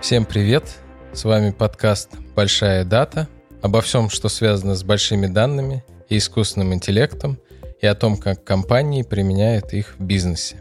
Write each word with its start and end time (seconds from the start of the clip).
Всем 0.00 0.26
привет! 0.26 0.64
С 1.12 1.24
вами 1.24 1.50
подкаст 1.50 2.10
«Большая 2.36 2.84
дата» 2.84 3.26
обо 3.62 3.80
всем, 3.80 4.10
что 4.10 4.28
связано 4.28 4.76
с 4.76 4.84
большими 4.84 5.26
данными 5.26 5.82
и 6.08 6.18
искусственным 6.18 6.72
интеллектом, 6.72 7.38
и 7.80 7.86
о 7.86 7.96
том, 7.96 8.16
как 8.16 8.44
компании 8.44 9.02
применяют 9.02 9.72
их 9.72 9.96
в 9.98 10.04
бизнесе. 10.04 10.60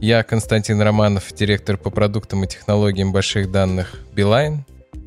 Я 0.00 0.22
Константин 0.22 0.80
Романов, 0.80 1.32
директор 1.32 1.76
по 1.76 1.90
продуктам 1.90 2.44
и 2.44 2.46
технологиям 2.46 3.12
больших 3.12 3.50
данных 3.50 3.98
Beeline. 4.14 4.58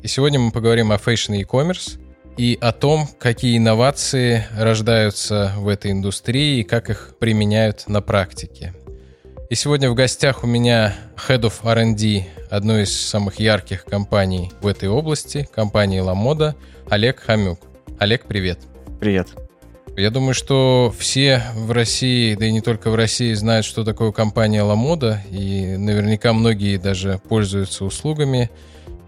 И 0.02 0.08
сегодня 0.08 0.38
мы 0.38 0.50
поговорим 0.50 0.92
о 0.92 0.96
fashion 0.96 1.36
e-commerce 1.36 1.98
и 2.38 2.56
о 2.60 2.72
том, 2.72 3.08
какие 3.18 3.58
инновации 3.58 4.44
рождаются 4.56 5.52
в 5.56 5.66
этой 5.66 5.90
индустрии 5.90 6.60
и 6.60 6.62
как 6.62 6.88
их 6.88 7.16
применяют 7.18 7.88
на 7.88 8.00
практике. 8.00 8.74
И 9.50 9.56
сегодня 9.56 9.90
в 9.90 9.94
гостях 9.94 10.44
у 10.44 10.46
меня 10.46 10.94
Head 11.16 11.40
of 11.40 11.54
R&D 11.64 12.26
одной 12.48 12.84
из 12.84 12.96
самых 12.96 13.40
ярких 13.40 13.84
компаний 13.84 14.52
в 14.60 14.68
этой 14.68 14.88
области, 14.88 15.48
компании 15.52 16.00
LaModa, 16.00 16.54
Олег 16.88 17.18
Хамюк. 17.18 17.58
Олег, 17.98 18.26
привет. 18.26 18.60
Привет. 19.00 19.30
Я 19.96 20.10
думаю, 20.10 20.34
что 20.34 20.94
все 20.96 21.42
в 21.56 21.72
России, 21.72 22.36
да 22.36 22.46
и 22.46 22.52
не 22.52 22.60
только 22.60 22.90
в 22.90 22.94
России, 22.94 23.32
знают, 23.34 23.66
что 23.66 23.82
такое 23.82 24.12
компания 24.12 24.60
LaModa, 24.60 25.18
и 25.28 25.76
наверняка 25.76 26.32
многие 26.32 26.76
даже 26.76 27.20
пользуются 27.28 27.84
услугами. 27.84 28.48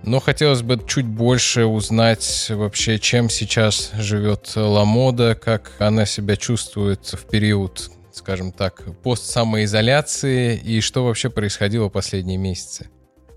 Но 0.03 0.19
хотелось 0.21 0.63
бы 0.63 0.81
чуть 0.87 1.07
больше 1.07 1.67
узнать 1.67 2.47
вообще, 2.51 2.99
чем 2.99 3.29
сейчас 3.29 3.93
живет 3.95 4.53
LaModa, 4.57 5.35
как 5.35 5.73
она 5.79 6.07
себя 6.07 6.37
чувствует 6.37 7.07
в 7.07 7.27
период 7.27 7.91
скажем 8.13 8.53
так, 8.53 8.83
пост-самоизоляции 9.03 10.57
и 10.57 10.81
что 10.81 11.05
вообще 11.05 11.31
происходило 11.31 11.89
последние 11.89 12.39
месяцы? 12.39 12.91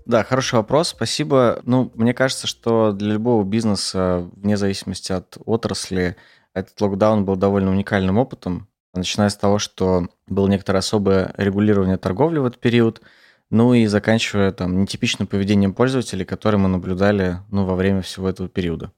Да, 0.06 0.22
хороший 0.22 0.56
вопрос, 0.56 0.88
спасибо. 0.88 1.60
Ну, 1.64 1.90
мне 1.94 2.12
кажется, 2.12 2.46
что 2.46 2.92
для 2.92 3.14
любого 3.14 3.42
бизнеса, 3.42 4.28
вне 4.36 4.56
зависимости 4.56 5.12
от 5.12 5.38
отрасли, 5.46 6.16
этот 6.52 6.78
локдаун 6.80 7.24
был 7.24 7.36
довольно 7.36 7.70
уникальным 7.70 8.18
опытом, 8.18 8.68
начиная 8.92 9.30
с 9.30 9.36
того, 9.36 9.58
что 9.58 10.08
было 10.28 10.46
некоторое 10.46 10.80
особое 10.80 11.32
регулирование 11.38 11.96
торговли 11.96 12.38
в 12.38 12.44
этот 12.44 12.60
период, 12.60 13.00
ну 13.50 13.74
и 13.74 13.86
заканчивая 13.86 14.50
там 14.52 14.82
нетипичным 14.82 15.26
поведением 15.26 15.74
пользователей, 15.74 16.24
которые 16.24 16.60
мы 16.60 16.68
наблюдали 16.68 17.38
ну, 17.50 17.64
во 17.64 17.74
время 17.74 18.02
всего 18.02 18.28
этого 18.28 18.48
периода. 18.48 18.92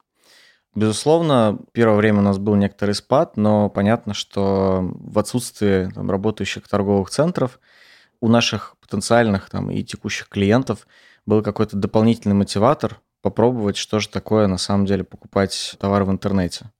Безусловно, 0.75 1.59
первое 1.71 1.97
время 1.97 2.19
у 2.19 2.23
нас 2.23 2.37
был 2.37 2.55
некоторый 2.55 2.93
спад, 2.93 3.35
но 3.35 3.69
понятно, 3.69 4.13
что 4.13 4.91
в 4.93 5.17
отсутствии 5.17 5.89
там, 5.89 6.11
работающих 6.11 6.67
торговых 6.67 7.09
центров 7.09 7.59
у 8.21 8.27
наших 8.27 8.75
потенциальных 8.79 9.49
там, 9.49 9.71
и 9.71 9.83
текущих 9.83 10.29
клиентов 10.29 10.87
был 11.25 11.41
какой-то 11.41 11.77
дополнительный 11.77 12.35
мотиватор 12.35 13.01
попробовать, 13.21 13.75
что 13.75 13.99
же 13.99 14.07
такое 14.09 14.47
на 14.47 14.57
самом 14.57 14.85
деле 14.85 15.03
покупать 15.03 15.75
товар 15.79 16.03
в 16.03 16.11
интернете. 16.11 16.71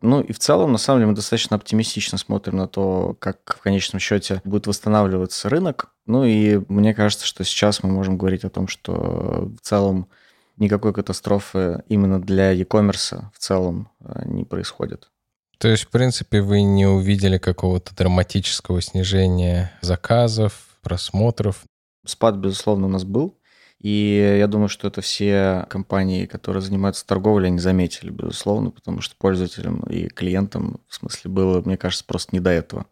Ну 0.00 0.20
и 0.20 0.32
в 0.32 0.38
целом, 0.38 0.72
на 0.72 0.78
самом 0.78 1.00
деле, 1.00 1.08
мы 1.08 1.14
достаточно 1.14 1.56
оптимистично 1.56 2.18
смотрим 2.18 2.56
на 2.56 2.68
то, 2.68 3.16
как 3.18 3.56
в 3.58 3.62
конечном 3.62 4.00
счете 4.00 4.40
будет 4.44 4.66
восстанавливаться 4.66 5.48
рынок. 5.48 5.92
Ну 6.06 6.24
и 6.24 6.60
мне 6.68 6.94
кажется, 6.94 7.26
что 7.26 7.44
сейчас 7.44 7.82
мы 7.82 7.90
можем 7.90 8.18
говорить 8.18 8.44
о 8.44 8.50
том, 8.50 8.68
что 8.68 9.50
в 9.56 9.60
целом 9.60 10.08
никакой 10.56 10.92
катастрофы 10.92 11.82
именно 11.88 12.20
для 12.20 12.50
e-commerce 12.52 13.24
в 13.32 13.38
целом 13.38 13.90
э, 14.00 14.22
не 14.26 14.44
происходит. 14.44 15.10
То 15.58 15.68
есть, 15.68 15.84
в 15.84 15.88
принципе, 15.88 16.42
вы 16.42 16.62
не 16.62 16.86
увидели 16.86 17.38
какого-то 17.38 17.94
драматического 17.94 18.82
снижения 18.82 19.72
заказов, 19.80 20.78
просмотров? 20.82 21.64
Спад, 22.04 22.36
безусловно, 22.36 22.86
у 22.86 22.90
нас 22.90 23.04
был. 23.04 23.38
И 23.80 24.36
я 24.38 24.46
думаю, 24.46 24.68
что 24.68 24.88
это 24.88 25.00
все 25.00 25.66
компании, 25.68 26.26
которые 26.26 26.62
занимаются 26.62 27.06
торговлей, 27.06 27.48
они 27.48 27.58
заметили, 27.58 28.10
безусловно, 28.10 28.70
потому 28.70 29.00
что 29.00 29.14
пользователям 29.16 29.80
и 29.82 30.08
клиентам, 30.08 30.80
в 30.88 30.94
смысле, 30.94 31.30
было, 31.30 31.60
мне 31.60 31.76
кажется, 31.76 32.04
просто 32.04 32.34
не 32.34 32.40
до 32.40 32.50
этого. 32.50 32.86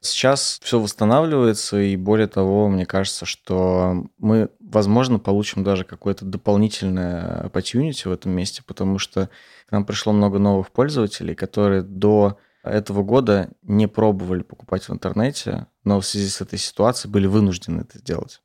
Сейчас 0.00 0.60
все 0.62 0.78
восстанавливается, 0.78 1.80
и 1.80 1.96
более 1.96 2.26
того, 2.26 2.68
мне 2.68 2.84
кажется, 2.84 3.24
что 3.24 4.06
мы, 4.18 4.50
возможно, 4.60 5.18
получим 5.18 5.64
даже 5.64 5.84
какое-то 5.84 6.26
дополнительное 6.26 7.44
opportunity 7.44 8.06
в 8.06 8.12
этом 8.12 8.32
месте, 8.32 8.62
потому 8.66 8.98
что 8.98 9.30
к 9.66 9.72
нам 9.72 9.86
пришло 9.86 10.12
много 10.12 10.38
новых 10.38 10.72
пользователей, 10.72 11.34
которые 11.34 11.80
до 11.80 12.38
этого 12.62 13.02
года 13.02 13.50
не 13.62 13.86
пробовали 13.86 14.42
покупать 14.42 14.88
в 14.88 14.92
интернете, 14.92 15.68
но 15.84 16.00
в 16.00 16.06
связи 16.06 16.28
с 16.28 16.42
этой 16.42 16.58
ситуацией 16.58 17.10
были 17.10 17.26
вынуждены 17.26 17.80
это 17.80 17.98
сделать. 17.98 18.42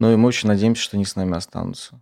Ну 0.00 0.12
и 0.12 0.16
мы 0.16 0.28
очень 0.28 0.48
надеемся, 0.48 0.82
что 0.82 0.96
они 0.96 1.04
с 1.04 1.14
нами 1.14 1.36
останутся. 1.36 2.00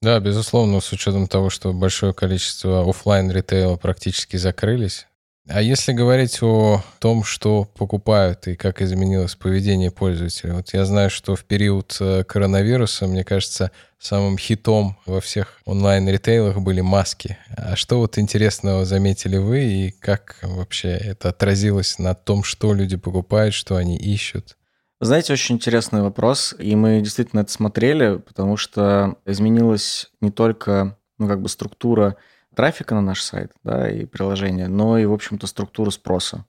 Да, 0.00 0.18
безусловно, 0.18 0.80
с 0.80 0.90
учетом 0.92 1.26
того, 1.28 1.50
что 1.50 1.74
большое 1.74 2.14
количество 2.14 2.88
офлайн 2.88 3.30
ритейла 3.30 3.76
практически 3.76 4.38
закрылись, 4.38 5.06
а 5.52 5.62
если 5.62 5.92
говорить 5.92 6.38
о 6.42 6.82
том, 7.00 7.24
что 7.24 7.64
покупают 7.64 8.46
и 8.46 8.54
как 8.54 8.80
изменилось 8.82 9.34
поведение 9.34 9.90
пользователей, 9.90 10.52
вот 10.52 10.72
я 10.72 10.84
знаю, 10.84 11.10
что 11.10 11.34
в 11.34 11.44
период 11.44 11.96
э, 11.98 12.22
коронавируса, 12.24 13.08
мне 13.08 13.24
кажется, 13.24 13.72
самым 13.98 14.38
хитом 14.38 14.96
во 15.06 15.20
всех 15.20 15.58
онлайн-ритейлах 15.64 16.58
были 16.58 16.82
маски. 16.82 17.36
А 17.56 17.74
что 17.74 17.98
вот 17.98 18.16
интересного 18.16 18.84
заметили 18.84 19.38
вы 19.38 19.64
и 19.64 19.90
как 19.90 20.36
вообще 20.42 20.90
это 20.90 21.30
отразилось 21.30 21.98
на 21.98 22.14
том, 22.14 22.44
что 22.44 22.72
люди 22.72 22.96
покупают, 22.96 23.52
что 23.52 23.74
они 23.74 23.96
ищут? 23.96 24.56
Знаете, 25.02 25.32
очень 25.32 25.54
интересный 25.54 26.02
вопрос, 26.02 26.54
и 26.58 26.76
мы 26.76 27.00
действительно 27.00 27.40
это 27.40 27.50
смотрели, 27.50 28.18
потому 28.18 28.58
что 28.58 29.16
изменилась 29.24 30.10
не 30.20 30.30
только 30.30 30.98
ну, 31.16 31.26
как 31.26 31.40
бы 31.40 31.48
структура 31.48 32.16
трафика 32.54 32.94
на 32.94 33.00
наш 33.00 33.22
сайт 33.22 33.52
да, 33.64 33.90
и 33.90 34.04
приложение, 34.04 34.68
но 34.68 34.98
и, 34.98 35.06
в 35.06 35.14
общем-то, 35.14 35.46
структуру 35.46 35.90
спроса. 35.90 36.44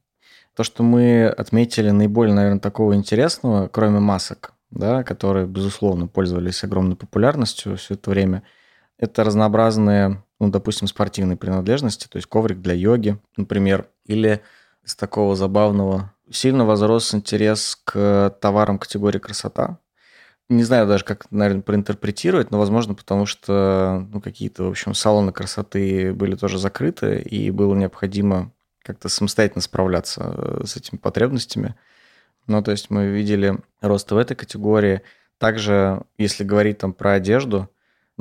То, 0.53 0.63
что 0.63 0.83
мы 0.83 1.27
отметили 1.27 1.91
наиболее, 1.91 2.35
наверное, 2.35 2.59
такого 2.59 2.93
интересного, 2.93 3.69
кроме 3.69 4.01
масок, 4.01 4.51
да, 4.69 5.03
которые, 5.03 5.47
безусловно, 5.47 6.07
пользовались 6.07 6.61
огромной 6.65 6.97
популярностью 6.97 7.77
все 7.77 7.93
это 7.93 8.09
время, 8.09 8.43
это 8.97 9.23
разнообразные, 9.23 10.25
ну, 10.41 10.49
допустим, 10.49 10.89
спортивные 10.89 11.37
принадлежности, 11.37 12.09
то 12.09 12.17
есть 12.17 12.27
коврик 12.27 12.59
для 12.59 12.73
йоги, 12.73 13.17
например, 13.37 13.87
или 14.05 14.41
из 14.83 14.95
такого 14.95 15.35
забавного 15.35 16.13
сильно 16.29 16.65
возрос 16.65 17.13
интерес 17.13 17.79
к 17.83 18.35
товарам 18.39 18.79
категории 18.79 19.19
красота, 19.19 19.79
не 20.51 20.63
знаю 20.63 20.85
даже, 20.85 21.05
как, 21.05 21.31
наверное, 21.31 21.61
проинтерпретировать, 21.61 22.51
но, 22.51 22.59
возможно, 22.59 22.93
потому 22.93 23.25
что 23.25 24.05
ну, 24.11 24.19
какие-то, 24.19 24.63
в 24.63 24.69
общем, 24.69 24.93
салоны 24.93 25.31
красоты 25.31 26.13
были 26.13 26.35
тоже 26.35 26.57
закрыты, 26.57 27.21
и 27.21 27.51
было 27.51 27.73
необходимо 27.73 28.51
как-то 28.83 29.07
самостоятельно 29.07 29.61
справляться 29.61 30.33
э, 30.35 30.63
с 30.65 30.75
этими 30.75 30.97
потребностями. 30.97 31.75
Ну, 32.47 32.61
то 32.61 32.71
есть 32.71 32.89
мы 32.89 33.07
видели 33.07 33.59
рост 33.79 34.11
в 34.11 34.17
этой 34.17 34.35
категории. 34.35 35.01
Также, 35.37 36.01
если 36.17 36.43
говорить 36.43 36.79
там 36.79 36.91
про 36.91 37.13
одежду, 37.13 37.69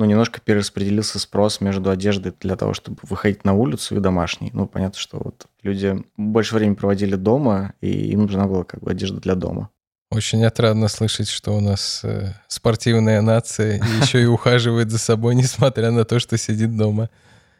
ну, 0.01 0.07
немножко 0.07 0.41
перераспределился 0.41 1.19
спрос 1.19 1.61
между 1.61 1.91
одеждой 1.91 2.33
для 2.39 2.55
того, 2.55 2.73
чтобы 2.73 2.97
выходить 3.03 3.45
на 3.45 3.53
улицу 3.53 3.95
и 3.95 3.99
домашней. 3.99 4.49
Ну, 4.51 4.65
понятно, 4.65 4.99
что 4.99 5.19
вот 5.23 5.45
люди 5.61 6.03
больше 6.17 6.55
времени 6.55 6.73
проводили 6.73 7.15
дома, 7.15 7.73
и 7.81 8.09
им 8.11 8.21
нужна 8.21 8.47
была 8.47 8.63
как 8.63 8.81
бы 8.81 8.89
одежда 8.89 9.21
для 9.21 9.35
дома. 9.35 9.69
Очень 10.09 10.43
отрадно 10.43 10.87
слышать, 10.87 11.29
что 11.29 11.55
у 11.55 11.59
нас 11.59 12.01
э, 12.03 12.33
спортивная 12.47 13.21
нация 13.21 13.77
и 13.77 14.01
еще 14.01 14.23
и 14.23 14.25
ухаживает 14.25 14.89
за 14.89 14.97
собой, 14.97 15.35
несмотря 15.43 15.91
на 15.91 16.03
то, 16.03 16.17
что 16.17 16.35
сидит 16.35 16.75
дома. 16.75 17.11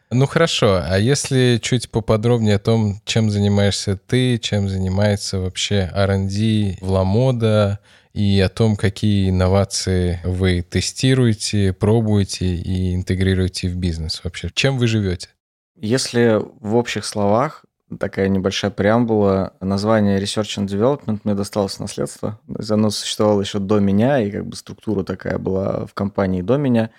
Ну 0.10 0.26
хорошо, 0.26 0.82
а 0.84 0.98
если 0.98 1.60
чуть 1.62 1.92
поподробнее 1.92 2.56
о 2.56 2.60
том, 2.60 3.02
чем 3.06 3.30
занимаешься 3.30 3.98
ты, 3.98 4.40
чем 4.40 4.68
занимается 4.68 5.38
вообще 5.38 5.92
R&D 5.94 6.80
в 6.82 6.90
Ламода, 6.90 7.78
и 8.14 8.40
о 8.40 8.50
том, 8.50 8.76
какие 8.76 9.30
инновации 9.30 10.20
вы 10.24 10.62
тестируете, 10.62 11.74
пробуете 11.74 12.56
и 12.56 12.94
интегрируете 12.96 13.70
в 13.70 13.76
бизнес 13.76 14.22
вообще. 14.24 14.50
Чем 14.54 14.78
вы 14.78 14.88
живете? 14.88 15.30
Если 15.76 16.40
в 16.60 16.76
общих 16.76 17.06
словах, 17.06 17.66
такая 17.98 18.30
небольшая 18.30 18.72
преамбула. 18.72 19.54
Название 19.60 20.20
Research 20.20 20.58
and 20.58 20.68
Development 20.68 21.22
мне 21.24 21.34
досталось 21.34 21.80
наследство. 21.80 22.40
Оно 22.70 22.90
существовало 22.90 23.42
еще 23.42 23.60
до 23.60 23.80
меня, 23.80 24.20
и 24.20 24.32
как 24.32 24.46
бы 24.46 24.56
структура 24.56 25.04
такая 25.04 25.38
была 25.38 25.86
в 25.86 25.94
компании 25.94 26.42
до 26.42 26.58
меня. 26.58 26.92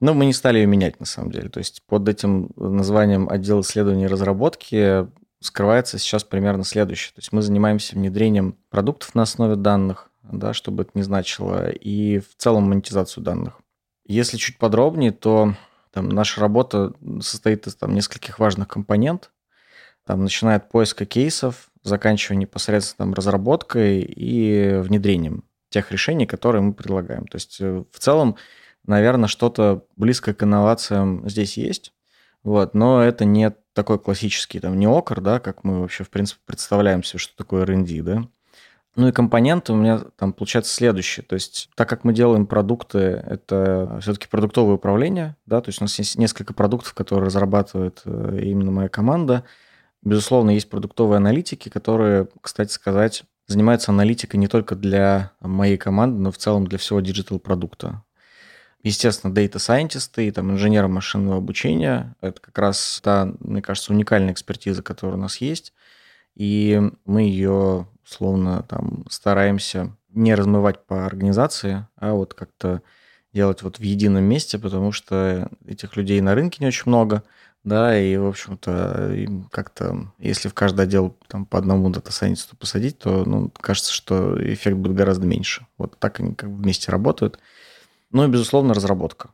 Но 0.00 0.12
мы 0.12 0.26
не 0.26 0.32
стали 0.32 0.58
ее 0.58 0.66
менять 0.66 1.00
на 1.00 1.06
самом 1.06 1.30
деле. 1.30 1.48
То 1.48 1.58
есть 1.58 1.82
под 1.86 2.08
этим 2.08 2.50
названием 2.56 3.28
отдел 3.28 3.60
исследований 3.60 4.04
и 4.04 4.08
разработки 4.08 5.06
скрывается 5.40 5.98
сейчас 5.98 6.24
примерно 6.24 6.64
следующее. 6.64 7.12
То 7.14 7.20
есть 7.20 7.32
мы 7.32 7.42
занимаемся 7.42 7.94
внедрением 7.94 8.56
продуктов 8.70 9.14
на 9.14 9.22
основе 9.22 9.56
данных, 9.56 10.10
да, 10.32 10.52
чтобы 10.52 10.82
это 10.82 10.92
не 10.94 11.02
значило, 11.02 11.70
и 11.70 12.18
в 12.18 12.36
целом 12.36 12.64
монетизацию 12.64 13.22
данных. 13.24 13.60
Если 14.06 14.36
чуть 14.36 14.58
подробнее, 14.58 15.12
то 15.12 15.54
там, 15.92 16.08
наша 16.08 16.40
работа 16.40 16.92
состоит 17.20 17.66
из 17.66 17.76
там, 17.76 17.94
нескольких 17.94 18.38
важных 18.38 18.68
компонентов. 18.68 19.32
там, 20.04 20.22
начиная 20.22 20.56
от 20.56 20.68
поиска 20.68 21.06
кейсов, 21.06 21.70
заканчивая 21.82 22.36
непосредственно 22.36 23.06
там, 23.06 23.14
разработкой 23.14 24.00
и 24.00 24.76
внедрением 24.78 25.44
тех 25.70 25.90
решений, 25.92 26.26
которые 26.26 26.62
мы 26.62 26.74
предлагаем. 26.74 27.26
То 27.26 27.36
есть 27.36 27.60
э, 27.60 27.84
в 27.90 27.98
целом, 27.98 28.36
наверное, 28.86 29.28
что-то 29.28 29.86
близкое 29.96 30.34
к 30.34 30.42
инновациям 30.42 31.28
здесь 31.28 31.56
есть, 31.56 31.92
вот, 32.42 32.74
но 32.74 33.02
это 33.02 33.24
не 33.24 33.50
такой 33.72 33.98
классический 33.98 34.60
там 34.60 34.78
не 34.78 34.86
окр, 34.86 35.20
да, 35.20 35.40
как 35.40 35.64
мы 35.64 35.80
вообще 35.80 36.04
в 36.04 36.10
принципе 36.10 36.40
представляем 36.44 37.02
себе, 37.02 37.18
что 37.18 37.36
такое 37.36 37.62
R&D, 37.62 38.02
да. 38.02 38.28
Ну 38.96 39.08
и 39.08 39.12
компоненты 39.12 39.72
у 39.72 39.76
меня 39.76 40.02
там 40.16 40.32
получается 40.32 40.72
следующее. 40.72 41.24
То 41.24 41.34
есть, 41.34 41.68
так 41.74 41.88
как 41.88 42.04
мы 42.04 42.12
делаем 42.12 42.46
продукты, 42.46 42.98
это 42.98 43.98
все-таки 44.00 44.28
продуктовое 44.28 44.76
управление, 44.76 45.36
да, 45.46 45.60
то 45.60 45.70
есть 45.70 45.80
у 45.80 45.84
нас 45.84 45.98
есть 45.98 46.16
несколько 46.16 46.54
продуктов, 46.54 46.94
которые 46.94 47.26
разрабатывает 47.26 48.02
э, 48.04 48.38
именно 48.42 48.70
моя 48.70 48.88
команда. 48.88 49.44
Безусловно, 50.02 50.50
есть 50.50 50.70
продуктовые 50.70 51.16
аналитики, 51.16 51.68
которые, 51.68 52.28
кстати 52.40 52.70
сказать, 52.70 53.24
занимаются 53.46 53.90
аналитикой 53.90 54.38
не 54.38 54.48
только 54.48 54.74
для 54.76 55.32
моей 55.40 55.76
команды, 55.76 56.20
но 56.20 56.30
в 56.30 56.38
целом 56.38 56.66
для 56.66 56.78
всего 56.78 57.00
digital-продукта. 57.00 58.02
Естественно, 58.82 59.34
дата-сайентисты 59.34 60.28
и 60.28 60.30
там, 60.30 60.52
инженеры 60.52 60.88
машинного 60.88 61.38
обучения– 61.38 62.14
это 62.20 62.38
как 62.40 62.56
раз 62.58 63.00
та, 63.02 63.32
мне 63.40 63.62
кажется, 63.62 63.92
уникальная 63.92 64.32
экспертиза, 64.32 64.82
которая 64.82 65.16
у 65.16 65.20
нас 65.20 65.38
есть. 65.38 65.72
И 66.34 66.80
мы 67.06 67.22
ее, 67.22 67.88
словно, 68.06 68.62
там, 68.62 69.04
стараемся 69.08 69.96
не 70.10 70.34
размывать 70.34 70.86
по 70.86 71.06
организации, 71.06 71.86
а 71.96 72.12
вот 72.12 72.34
как-то 72.34 72.82
делать 73.32 73.62
вот 73.62 73.78
в 73.78 73.82
едином 73.82 74.24
месте, 74.24 74.58
потому 74.58 74.92
что 74.92 75.50
этих 75.66 75.96
людей 75.96 76.20
на 76.20 76.34
рынке 76.34 76.58
не 76.60 76.68
очень 76.68 76.84
много– 76.86 77.22
да, 77.64 77.98
и, 77.98 78.16
в 78.18 78.26
общем-то, 78.26 79.16
как-то, 79.50 80.12
если 80.18 80.48
в 80.50 80.54
каждый 80.54 80.82
отдел 80.82 81.16
там, 81.28 81.46
по 81.46 81.58
одному 81.58 81.88
дата-сайентисту 81.88 82.56
посадить, 82.56 82.98
то, 82.98 83.24
ну, 83.24 83.50
кажется, 83.58 83.90
что 83.90 84.36
эффект 84.38 84.76
будет 84.76 84.94
гораздо 84.94 85.26
меньше. 85.26 85.66
Вот 85.78 85.98
так 85.98 86.20
они 86.20 86.34
как 86.34 86.50
бы 86.50 86.62
вместе 86.62 86.92
работают. 86.92 87.38
Ну 88.10 88.22
и, 88.22 88.28
безусловно, 88.28 88.74
разработка. 88.74 89.30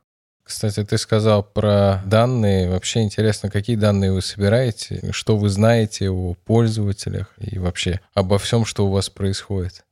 Кстати, 0.50 0.82
ты 0.82 0.99
сказал 0.99 1.44
про 1.44 2.02
данные. 2.05 2.69
Вообще 2.69 3.02
интересно, 3.02 3.49
какие 3.49 3.76
данные 3.76 4.12
вы 4.12 4.20
собираете, 4.20 5.12
что 5.12 5.37
вы 5.37 5.49
знаете 5.49 6.11
о 6.11 6.35
пользователях 6.35 7.32
и 7.38 7.61
вообще 7.61 8.00
обо 8.14 8.37
всем, 8.37 8.64
что 8.64 8.88
у 8.88 8.91
вас 8.91 9.08
происходит? 9.08 9.85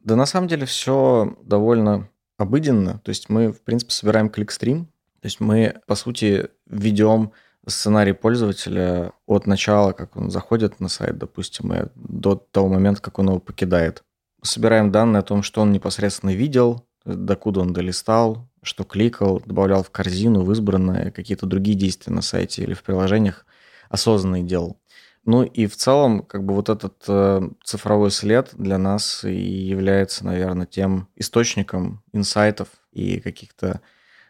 Да 0.00 0.14
на 0.14 0.26
самом 0.26 0.48
деле 0.48 0.66
все 0.66 1.34
довольно 1.42 2.10
обыденно. 2.36 3.00
То 3.02 3.08
есть 3.08 3.30
мы, 3.30 3.52
в 3.52 3.62
принципе, 3.62 3.90
собираем 3.90 4.28
кликстрим. 4.28 4.84
То 5.22 5.26
есть 5.26 5.40
мы, 5.40 5.76
по 5.86 5.94
сути, 5.94 6.48
ведем 6.66 7.32
сценарий 7.66 8.12
пользователя 8.12 9.12
от 9.24 9.46
начала, 9.46 9.92
как 9.92 10.14
он 10.14 10.30
заходит 10.30 10.78
на 10.78 10.90
сайт, 10.90 11.16
допустим, 11.16 11.72
и 11.72 11.86
до 11.94 12.34
того 12.34 12.68
момента, 12.68 13.00
как 13.00 13.18
он 13.18 13.28
его 13.28 13.38
покидает. 13.38 14.04
Собираем 14.42 14.92
данные 14.92 15.20
о 15.20 15.24
том, 15.24 15.42
что 15.42 15.62
он 15.62 15.72
непосредственно 15.72 16.34
видел, 16.34 16.86
докуда 17.06 17.60
он 17.60 17.72
долистал, 17.72 18.46
что 18.62 18.84
кликал, 18.84 19.42
добавлял 19.44 19.82
в 19.82 19.90
корзину, 19.90 20.42
в 20.42 20.52
избранное, 20.52 21.10
какие-то 21.10 21.46
другие 21.46 21.76
действия 21.76 22.12
на 22.12 22.22
сайте 22.22 22.62
или 22.62 22.74
в 22.74 22.82
приложениях 22.82 23.44
осознанный 23.88 24.42
делал. 24.42 24.80
Ну 25.24 25.44
и 25.44 25.66
в 25.66 25.76
целом, 25.76 26.22
как 26.24 26.44
бы 26.44 26.54
вот 26.54 26.68
этот 26.68 27.04
э, 27.06 27.48
цифровой 27.64 28.10
след 28.10 28.50
для 28.54 28.76
нас 28.78 29.24
и 29.24 29.34
является, 29.34 30.24
наверное, 30.24 30.66
тем 30.66 31.08
источником 31.14 32.02
инсайтов 32.12 32.68
и 32.90 33.20
каких-то 33.20 33.80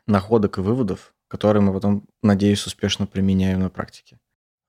находок 0.06 0.58
и 0.58 0.60
выводов, 0.60 1.14
которые 1.28 1.62
мы 1.62 1.72
потом, 1.72 2.06
надеюсь, 2.22 2.66
успешно 2.66 3.06
применяем 3.06 3.60
на 3.60 3.70
практике. 3.70 4.18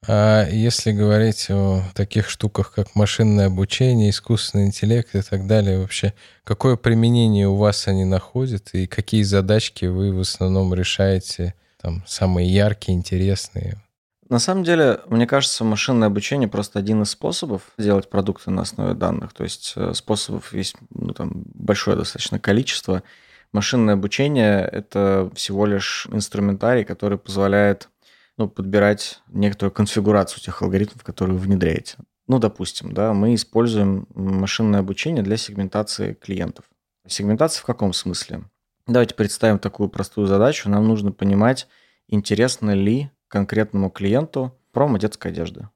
А 0.07 0.47
если 0.49 0.91
говорить 0.91 1.47
о 1.49 1.81
таких 1.93 2.29
штуках, 2.29 2.73
как 2.73 2.95
машинное 2.95 3.47
обучение, 3.47 4.09
искусственный 4.09 4.65
интеллект 4.65 5.15
и 5.15 5.21
так 5.21 5.47
далее, 5.47 5.79
вообще 5.79 6.13
какое 6.43 6.75
применение 6.75 7.47
у 7.47 7.55
вас 7.55 7.87
они 7.87 8.03
находят 8.03 8.69
и 8.73 8.87
какие 8.87 9.23
задачки 9.23 9.85
вы 9.85 10.13
в 10.13 10.19
основном 10.19 10.73
решаете, 10.73 11.53
там, 11.81 12.03
самые 12.05 12.47
яркие, 12.53 12.97
интересные? 12.97 13.81
На 14.29 14.39
самом 14.39 14.63
деле, 14.63 14.99
мне 15.07 15.27
кажется, 15.27 15.63
машинное 15.63 16.07
обучение 16.07 16.47
просто 16.47 16.79
один 16.79 17.03
из 17.03 17.11
способов 17.11 17.61
делать 17.77 18.09
продукты 18.09 18.51
на 18.51 18.63
основе 18.63 18.93
данных. 18.93 19.33
То 19.33 19.43
есть 19.43 19.73
э, 19.75 19.93
способов 19.93 20.53
есть 20.53 20.75
ну, 20.89 21.13
там, 21.13 21.43
большое 21.53 21.97
достаточно 21.97 22.39
количество. 22.39 23.03
Машинное 23.51 23.93
обучение— 23.93 24.61
это 24.71 25.29
всего 25.35 25.65
лишь 25.65 26.07
инструментарий, 26.11 26.83
который 26.83 27.19
позволяет 27.19 27.89
ну, 28.37 28.49
подбирать 28.49 29.21
некоторую 29.27 29.71
конфигурацию 29.71 30.41
тех 30.41 30.61
алгоритмов, 30.61 31.03
которые 31.03 31.37
вы 31.37 31.43
внедряете. 31.43 31.97
Ну, 32.27 32.39
допустим, 32.39 32.93
да, 32.93 33.13
мы 33.13 33.35
используем 33.35 34.07
машинное 34.15 34.79
обучение 34.79 35.23
для 35.23 35.37
сегментации 35.37 36.13
клиентов. 36.13 36.65
Сегментация 37.05 37.61
в 37.61 37.65
каком 37.65 37.93
смысле? 37.93 38.43
Давайте 38.87 39.15
представим 39.15 39.59
такую 39.59 39.89
простую 39.89 40.27
задачу. 40.27 40.69
Нам 40.69 40.87
нужно 40.87 41.11
понимать, 41.11 41.67
интересно 42.07 42.71
ли 42.71 43.11
конкретному 43.27 43.89
клиенту 43.89 44.57
промо 44.71 44.97
детской 44.97 45.29
одежды. 45.31 45.69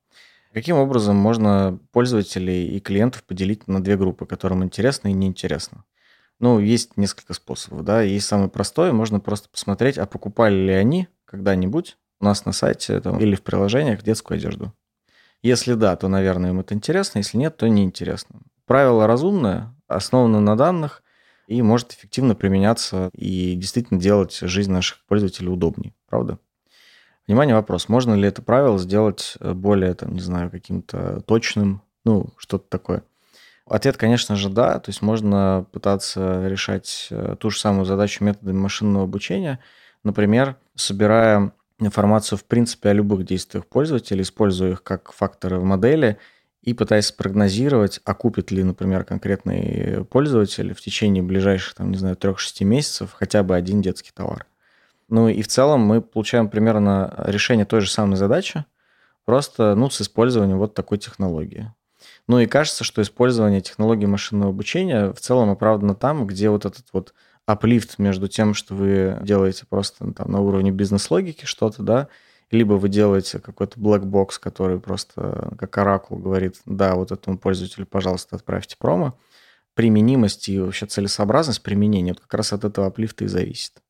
Каким 0.54 0.77
образом 0.77 1.15
можно 1.15 1.80
пользователей 1.92 2.68
и 2.69 2.80
клиентов 2.80 3.24
поделить 3.24 3.68
на 3.68 3.83
две 3.83 3.98
группы, 3.98 4.25
которым 4.25 4.63
интересно 4.63 5.09
и 5.09 5.13
неинтересно? 5.13 5.83
Ну, 6.39 6.59
есть 6.59 6.98
несколько 6.98 7.33
способов, 7.33 7.83
да. 7.83 8.01
Есть 8.01 8.27
самый 8.27 8.50
простой, 8.50 8.92
можно 8.92 9.19
просто 9.19 9.50
посмотреть, 9.50 9.98
а 9.98 10.06
покупали 10.06 10.56
ли 10.56 10.74
они 10.74 11.07
когда-нибудь 11.25 11.98
у 12.19 12.25
нас 12.25 12.45
на 12.45 12.51
сайте 12.51 12.99
там, 12.99 13.19
или 13.19 13.35
в 13.35 13.43
приложениях 13.43 14.03
детскую 14.03 14.37
одежду. 14.37 14.73
Если 15.41 15.73
да, 15.73 15.95
то, 15.95 16.07
наверное, 16.07 16.49
им 16.49 16.59
это 16.59 16.73
интересно, 16.73 17.19
если 17.19 17.37
нет, 17.37 17.57
то 17.57 17.67
неинтересно. 17.67 18.41
Правило 18.65 19.07
разумное, 19.07 19.75
основано 19.87 20.39
на 20.39 20.57
данных 20.57 21.03
и 21.47 21.61
может 21.61 21.93
эффективно 21.93 22.35
применяться 22.35 23.09
и 23.13 23.55
действительно 23.55 23.99
делать 23.99 24.37
жизнь 24.41 24.71
наших 24.71 25.05
пользователей 25.05 25.49
удобнее, 25.49 25.93
правда? 26.07 26.39
Внимание, 27.27 27.55
вопрос, 27.55 27.89
можно 27.89 28.13
ли 28.13 28.27
это 28.27 28.41
правило 28.41 28.79
сделать 28.79 29.37
более, 29.39 29.93
там, 29.93 30.13
не 30.13 30.21
знаю, 30.21 30.49
каким-то 30.49 31.21
точным, 31.21 31.81
ну, 32.03 32.29
что-то 32.37 32.67
такое– 32.69 33.03
Ответ, 33.69 33.97
конечно 33.97 34.35
же, 34.35 34.49
да. 34.49 34.79
То 34.79 34.89
есть 34.89 35.01
можно 35.01 35.65
пытаться 35.71 36.47
решать 36.47 37.07
э, 37.11 37.35
ту 37.37 37.49
же 37.49 37.59
самую 37.59 37.85
задачу 37.85 38.23
методами 38.23 38.57
машинного 38.57 39.03
обучения. 39.03 39.59
Например, 40.03 40.55
собирая 40.75 41.51
информацию, 41.79 42.38
в 42.38 42.44
принципе, 42.44 42.89
о 42.89 42.94
любых 42.94 43.25
действиях 43.25 43.65
пользователя, 43.65 44.21
используя 44.21 44.71
их 44.71 44.83
как 44.83 45.12
факторы 45.12 45.59
в 45.59 45.63
модели 45.63 46.18
и 46.62 46.74
пытаясь 46.74 47.07
спрогнозировать, 47.07 48.01
а 48.04 48.13
купит 48.13 48.51
ли, 48.51 48.63
например, 48.63 49.04
конкретный 49.04 50.04
пользователь 50.06 50.73
в 50.73 50.81
течение 50.81 51.23
ближайших, 51.23 51.75
там, 51.75 51.92
не 51.92 51.97
знаю, 51.97 52.16
3-6 52.16 52.63
месяцев 52.66 53.13
хотя 53.13 53.44
бы 53.44 53.56
один 53.56 53.81
детский 53.81 54.11
товар. 54.13 54.45
Ну 55.09 55.30
и 55.30 55.42
в 55.42 55.47
целом 55.47 55.81
мы 55.81 56.01
получаем 56.01 56.49
примерно 56.49 57.13
решение 57.25 57.66
той 57.66 57.81
же 57.81 57.90
самой 57.90 58.18
задачи, 58.18 58.66
просто 59.23 59.75
ну, 59.75 59.90
с 59.90 60.01
использованием 60.01 60.57
вот 60.57 60.73
такой 60.73 60.97
технологии. 60.97 61.71
Ну 62.28 62.40
и 62.40 62.45
кажется, 62.45 62.83
что 62.83 63.01
использование 63.01 63.61
технологий 63.61 64.06
машинного 64.06 64.49
обучения 64.49 65.13
в 65.13 65.19
целом 65.19 65.49
оправдано 65.49 65.95
там, 65.95 66.28
где 66.28 66.49
вот 66.49 66.66
этот 66.66 66.85
вот 66.92 67.13
аплифт 67.47 67.97
между 67.97 68.27
тем, 68.27 68.54
что 68.54 68.75
вы 68.75 69.18
делаете 69.23 69.66
просто 69.68 70.11
там, 70.11 70.31
на 70.31 70.42
уровне 70.42 70.69
бизнес-логики 70.69 71.45
что-то, 71.45 71.81
да, 71.81 72.09
либо 72.51 72.73
вы 72.73 72.89
делаете 72.89 73.39
какой-то 73.39 73.80
box, 73.80 74.33
который 74.39 74.80
просто 74.80 75.54
как 75.57 75.75
оракул 75.77 76.18
говорит, 76.18 76.57
да, 76.66 76.95
вот 76.95 77.11
этому 77.11 77.37
пользователю, 77.39 77.87
пожалуйста, 77.87 78.35
отправьте 78.35 78.75
промо, 78.77 79.18
применимость 79.73 80.49
и 80.49 80.59
вообще 80.59 80.85
целесообразность 80.85 81.63
применения, 81.63 82.11
вот 82.11 82.19
как 82.19 82.33
раз 82.33 82.54
от 82.54 82.66
этого 82.66 82.87
аплифта 82.87 83.23
и 83.23 83.27
зависит. 83.27 83.81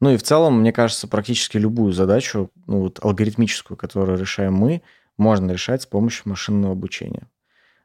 Ну 0.00 0.10
и 0.10 0.16
в 0.16 0.22
целом, 0.22 0.60
мне 0.60 0.72
кажется, 0.72 1.08
практически 1.08 1.56
любую 1.56 1.92
задачу, 1.92 2.50
ну 2.66 2.80
вот 2.80 3.00
алгоритмическую, 3.02 3.76
которую 3.76 4.18
решаем 4.18 4.54
мы, 4.54 4.82
можно 5.16 5.50
решать 5.50 5.82
с 5.82 5.86
помощью 5.86 6.28
машинного 6.28 6.72
обучения. 6.72 7.28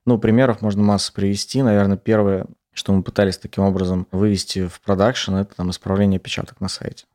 Ну, 0.05 0.17
примеров 0.19 0.61
можно 0.61 0.83
массу 0.83 1.13
привести. 1.13 1.61
Наверное, 1.61 1.97
первое, 1.97 2.47
что 2.75 2.93
мы 2.93 3.01
пытались 3.01 3.37
таким 3.37 3.63
образом 3.63 4.07
вывести 4.11 4.67
в 4.67 4.79
продакшн, 4.81 5.35
это 5.35 5.55
там 5.55 5.71
исправление 5.71 6.17
опечаток 6.17 6.61
на 6.61 6.67
сайте. 6.67 7.05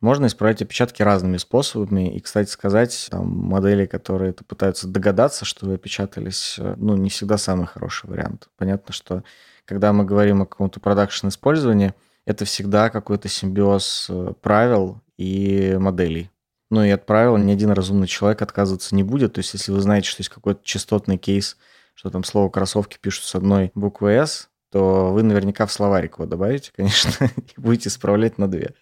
Можно 0.00 0.26
исправить 0.26 0.60
опечатки 0.60 1.02
разными 1.02 1.36
способами. 1.36 2.14
И, 2.14 2.20
кстати 2.20 2.50
сказать, 2.50 3.08
там 3.10 3.26
модели, 3.26 3.86
которые 3.86 4.30
это 4.30 4.44
пытаются 4.44 4.88
догадаться, 4.88 5.44
что 5.44 5.66
вы 5.66 5.74
опечатались, 5.74 6.56
ну, 6.58 6.96
не 6.96 7.08
всегда 7.08 7.38
самый 7.38 7.66
хороший 7.66 8.10
вариант. 8.10 8.48
Понятно, 8.58 8.92
что 8.92 9.22
когда 9.64 9.92
мы 9.92 10.04
говорим 10.04 10.42
о 10.42 10.46
каком-то 10.46 10.80
продакшн 10.80 11.28
использовании, 11.28 11.94
это 12.26 12.44
всегда 12.44 12.90
какой-то 12.90 13.28
симбиоз 13.28 14.08
э, 14.10 14.32
правил 14.40 15.00
и 15.16 15.76
моделей. 15.78 16.30
Ну 16.70 16.82
и 16.82 16.90
от 16.90 17.06
правил 17.06 17.36
ни 17.36 17.52
один 17.52 17.70
разумный 17.70 18.06
человек 18.06 18.42
отказываться 18.42 18.94
не 18.94 19.02
будет. 19.02 19.34
То 19.34 19.38
есть 19.38 19.52
если 19.54 19.72
вы 19.72 19.80
знаете, 19.80 20.08
что 20.08 20.20
есть 20.20 20.30
какой-то 20.30 20.60
частотный 20.64 21.18
кейс– 21.18 21.56
что 21.94 22.10
там 22.10 22.24
слово 22.24 22.50
кроссовки 22.50 22.98
пишут 23.00 23.24
с 23.24 23.34
одной 23.34 23.70
буквы 23.74 24.12
«С», 24.12 24.48
то 24.74 25.12
вы 25.12 25.22
наверняка 25.22 25.66
в 25.66 25.72
словарик 25.72 26.14
его 26.14 26.26
добавите, 26.26 26.72
конечно, 26.76 27.26
и 27.36 27.60
будете 27.60 27.88
исправлять 27.88 28.38
на 28.38 28.50
две, 28.50 28.74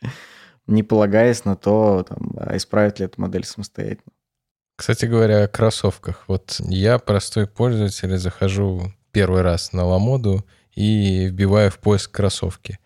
не 0.66 0.82
полагаясь 0.82 1.44
на 1.44 1.54
то, 1.54 2.02
там, 2.08 2.32
а 2.38 2.56
исправит 2.56 2.98
ли 2.98 3.04
эту 3.04 3.20
модель 3.20 3.44
самостоятельно. 3.44 4.10
Кстати 4.74 5.04
говоря, 5.04 5.44
о 5.44 5.48
кроссовках. 5.48 6.24
Вот 6.28 6.56
я, 6.60 6.98
простой 6.98 7.46
пользователь, 7.46 8.16
захожу 8.16 8.90
первый 9.10 9.42
раз 9.42 9.74
на 9.74 9.84
Ламоду 9.84 10.46
и 10.74 11.26
вбиваю 11.26 11.70
в 11.70 11.78
поиск 11.78 12.10
кроссовки. 12.10 12.78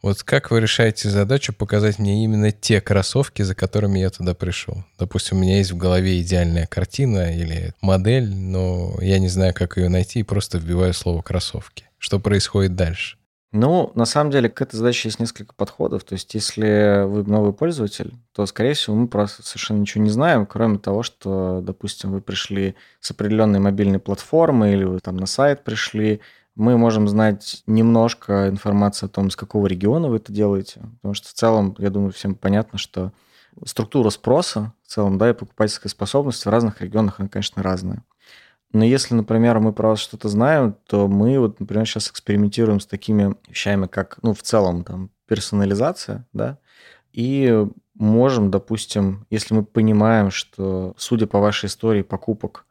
Вот 0.00 0.22
как 0.22 0.50
вы 0.50 0.60
решаете 0.60 1.08
задачу 1.08 1.52
показать 1.52 1.98
мне 1.98 2.22
именно 2.22 2.52
те 2.52 2.80
кроссовки, 2.80 3.42
за 3.42 3.56
которыми 3.56 3.98
я 3.98 4.10
туда 4.10 4.34
пришел? 4.34 4.84
Допустим, 4.96 5.38
у 5.38 5.40
меня 5.40 5.56
есть 5.56 5.72
в 5.72 5.76
голове 5.76 6.20
идеальная 6.20 6.66
картина 6.66 7.34
или 7.34 7.74
модель, 7.80 8.32
но 8.32 8.96
я 9.00 9.18
не 9.18 9.28
знаю, 9.28 9.54
как 9.54 9.76
ее 9.76 9.88
найти, 9.88 10.20
и 10.20 10.24
просто 10.24 10.58
вбиваю 10.58 10.94
слово 10.94 11.22
«кроссовки». 11.22 11.86
Что 11.98 12.20
происходит 12.20 12.76
дальше? 12.76 13.18
Ну, 13.50 13.92
на 13.94 14.04
самом 14.04 14.30
деле, 14.30 14.50
к 14.50 14.60
этой 14.60 14.76
задаче 14.76 15.08
есть 15.08 15.20
несколько 15.20 15.54
подходов. 15.54 16.04
То 16.04 16.12
есть, 16.12 16.34
если 16.34 17.04
вы 17.06 17.24
новый 17.24 17.54
пользователь, 17.54 18.12
то, 18.32 18.44
скорее 18.44 18.74
всего, 18.74 18.94
мы 18.94 19.08
просто 19.08 19.42
совершенно 19.42 19.78
ничего 19.78 20.04
не 20.04 20.10
знаем, 20.10 20.44
кроме 20.44 20.78
того, 20.78 21.02
что, 21.02 21.60
допустим, 21.62 22.12
вы 22.12 22.20
пришли 22.20 22.76
с 23.00 23.10
определенной 23.10 23.58
мобильной 23.58 24.00
платформы 24.00 24.72
или 24.72 24.84
вы 24.84 25.00
там 25.00 25.16
на 25.16 25.24
сайт 25.24 25.64
пришли, 25.64 26.20
мы 26.58 26.76
можем 26.76 27.06
знать 27.06 27.62
немножко 27.66 28.48
информации 28.48 29.06
о 29.06 29.08
том, 29.08 29.30
с 29.30 29.36
какого 29.36 29.68
региона 29.68 30.08
вы 30.08 30.16
это 30.16 30.32
делаете, 30.32 30.80
потому 30.96 31.14
что 31.14 31.28
в 31.28 31.32
целом, 31.32 31.76
я 31.78 31.88
думаю, 31.88 32.10
всем 32.10 32.34
понятно, 32.34 32.80
что 32.80 33.12
структура 33.64 34.10
спроса 34.10 34.72
в 34.82 34.88
целом, 34.88 35.18
да, 35.18 35.30
и 35.30 35.34
покупательская 35.34 35.88
способность 35.88 36.44
в 36.44 36.48
разных 36.50 36.82
регионах, 36.82 37.20
она, 37.20 37.28
конечно, 37.28 37.62
разная. 37.62 38.02
Но 38.72 38.84
если, 38.84 39.14
например, 39.14 39.60
мы 39.60 39.72
про 39.72 39.90
вас 39.90 40.00
что-то 40.00 40.28
знаем, 40.28 40.74
то 40.88 41.06
мы 41.06 41.38
вот, 41.38 41.60
например, 41.60 41.86
сейчас 41.86 42.10
экспериментируем 42.10 42.80
с 42.80 42.86
такими 42.86 43.36
вещами, 43.48 43.86
как, 43.86 44.18
ну, 44.22 44.34
в 44.34 44.42
целом, 44.42 44.82
там, 44.82 45.10
персонализация, 45.28 46.26
да, 46.32 46.58
и 47.12 47.66
можем, 47.94 48.50
допустим, 48.50 49.26
если 49.30 49.54
мы 49.54 49.64
понимаем, 49.64 50.32
что, 50.32 50.94
судя 50.96 51.28
по 51.28 51.38
вашей 51.38 51.66
истории 51.66 52.02
покупок, 52.02 52.66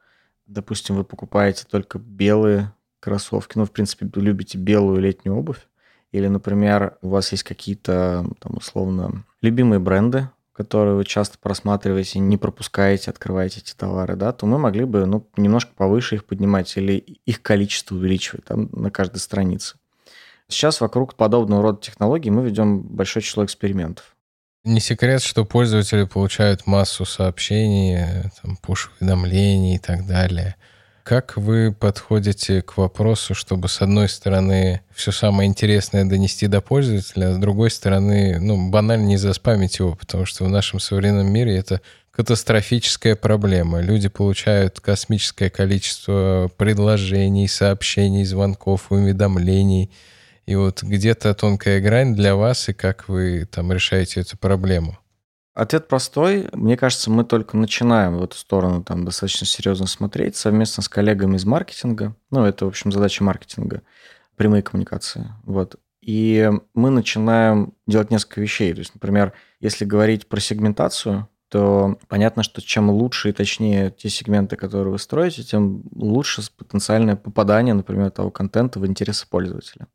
допустим, 0.45 0.97
вы 0.97 1.05
покупаете 1.05 1.65
только 1.69 1.99
белые 1.99 2.73
кроссовки, 3.07 3.57
ну, 3.57 3.63
в 3.63 3.71
принципе, 3.71 4.05
любите 4.15 4.57
белую 4.57 4.99
летнюю 4.99 5.37
обувь, 5.37 5.65
или, 6.11 6.27
например, 6.27 6.97
у 7.01 7.07
вас 7.07 7.31
есть 7.31 7.43
какие-то, 7.43 8.25
там, 8.41 8.57
условно, 8.57 9.23
любимые 9.41 9.79
бренды, 9.79 10.29
которые 10.51 10.95
вы 10.95 11.05
часто 11.05 11.37
просматриваете, 11.37 12.19
не 12.19 12.35
пропускаете, 12.35 13.09
открываете 13.09 13.61
эти 13.61 13.73
товары, 13.73 14.17
да, 14.17 14.33
то 14.33 14.45
мы 14.45 14.57
могли 14.59 14.83
бы 14.83 15.05
ну, 15.05 15.25
немножко 15.37 15.71
повыше 15.73 16.15
их 16.15 16.25
поднимать 16.25 16.75
или 16.75 16.95
их 16.95 17.41
количество 17.41 17.95
увеличивать 17.95 18.43
там, 18.43 18.67
на 18.73 18.91
каждой 18.91 19.19
странице. 19.19 19.77
Сейчас 20.49 20.81
вокруг 20.81 21.15
подобного 21.15 21.61
рода 21.61 21.79
технологий 21.79 22.29
мы 22.29 22.43
ведем 22.43 22.81
большое 22.81 23.23
число 23.23 23.45
экспериментов. 23.45 24.17
Не 24.65 24.81
секрет, 24.81 25.21
что 25.21 25.45
пользователи 25.45 26.03
получают 26.03 26.67
массу 26.67 27.05
сообщений, 27.05 28.29
там, 28.41 28.57
пуш-уведомлений 28.57 29.75
и 29.75 29.79
так 29.79 30.05
далее– 30.05 30.57
как 31.07 31.37
вы 31.37 31.71
подходите 31.71 32.61
к 32.61 32.75
вопросу, 32.75 33.33
чтобы, 33.33 33.69
с 33.69 33.81
одной 33.81 34.09
стороны, 34.09 34.81
все 34.93 35.13
самое 35.13 35.47
интересное 35.47 36.03
донести 36.03 36.47
до 36.47 36.59
пользователя, 36.59 37.29
а 37.29 37.33
с 37.33 37.37
другой 37.37 37.71
стороны, 37.71 38.39
ну, 38.41 38.69
банально 38.69 39.05
не 39.05 39.15
заспамить 39.15 39.79
его, 39.79 39.95
потому 39.95 40.25
что 40.25 40.43
в 40.43 40.49
нашем 40.49 40.81
современном 40.81 41.31
мире 41.31 41.55
это 41.55 41.79
катастрофическая 42.11 43.15
проблема. 43.15 43.79
Люди 43.79 44.09
получают 44.09 44.81
космическое 44.81 45.49
количество 45.49 46.51
предложений, 46.57 47.47
сообщений, 47.47 48.25
звонков, 48.25 48.91
уведомлений. 48.91 49.89
И 50.45 50.55
вот 50.55 50.83
где-то 50.83 51.33
тонкая 51.35 51.79
грань 51.79 52.15
для 52.15 52.35
вас, 52.35 52.67
и 52.67 52.73
как 52.73 53.07
вы 53.07 53.47
там 53.49 53.71
решаете 53.71 54.19
эту 54.19 54.37
проблему? 54.37 54.97
Ответ 55.57 55.87
простой. 55.87 56.49
Мне 56.53 56.77
кажется, 56.77 57.09
мы 57.09 57.23
только 57.23 57.57
начинаем 57.57 58.17
в 58.19 58.23
эту 58.23 58.37
сторону 58.37 58.83
там 58.83 59.05
достаточно 59.05 59.47
серьезно 59.47 59.87
смотреть 59.87 60.35
совместно 60.35 60.83
с 60.83 60.87
коллегами 60.87 61.35
из 61.35 61.45
маркетинга. 61.45 62.15
Ну, 62.29 62.45
это, 62.45 62.65
в 62.65 62.67
общем, 62.67 62.91
задача 62.91 63.23
маркетинга. 63.23 63.81
Прямые 64.35 64.61
коммуникации. 64.61 65.33
Вот. 65.45 65.77
И 65.99 66.47
мы 66.75 66.91
начинаем 66.91 67.73
делать 67.87 68.11
несколько 68.11 68.39
вещей. 68.39 68.71
То 68.71 68.79
есть, 68.81 68.93
например, 68.93 69.33
если 69.59 69.83
говорить 69.83 70.27
про 70.27 70.39
сегментацию, 70.39 71.27
то 71.49 71.97
понятно, 72.07 72.43
что 72.43 72.61
чем 72.61 72.91
лучше 72.91 73.29
и 73.29 73.33
точнее 73.33 73.89
те 73.89 74.09
сегменты, 74.09 74.57
которые 74.57 74.91
вы 74.91 74.99
строите, 74.99 75.41
тем 75.41 75.81
лучше 75.95 76.43
потенциальное 76.55 77.15
попадание, 77.15 77.73
например, 77.73 78.11
того 78.11 78.29
контента 78.29 78.79
в 78.79 78.85
интересы 78.85 79.25
пользователя. 79.27 79.87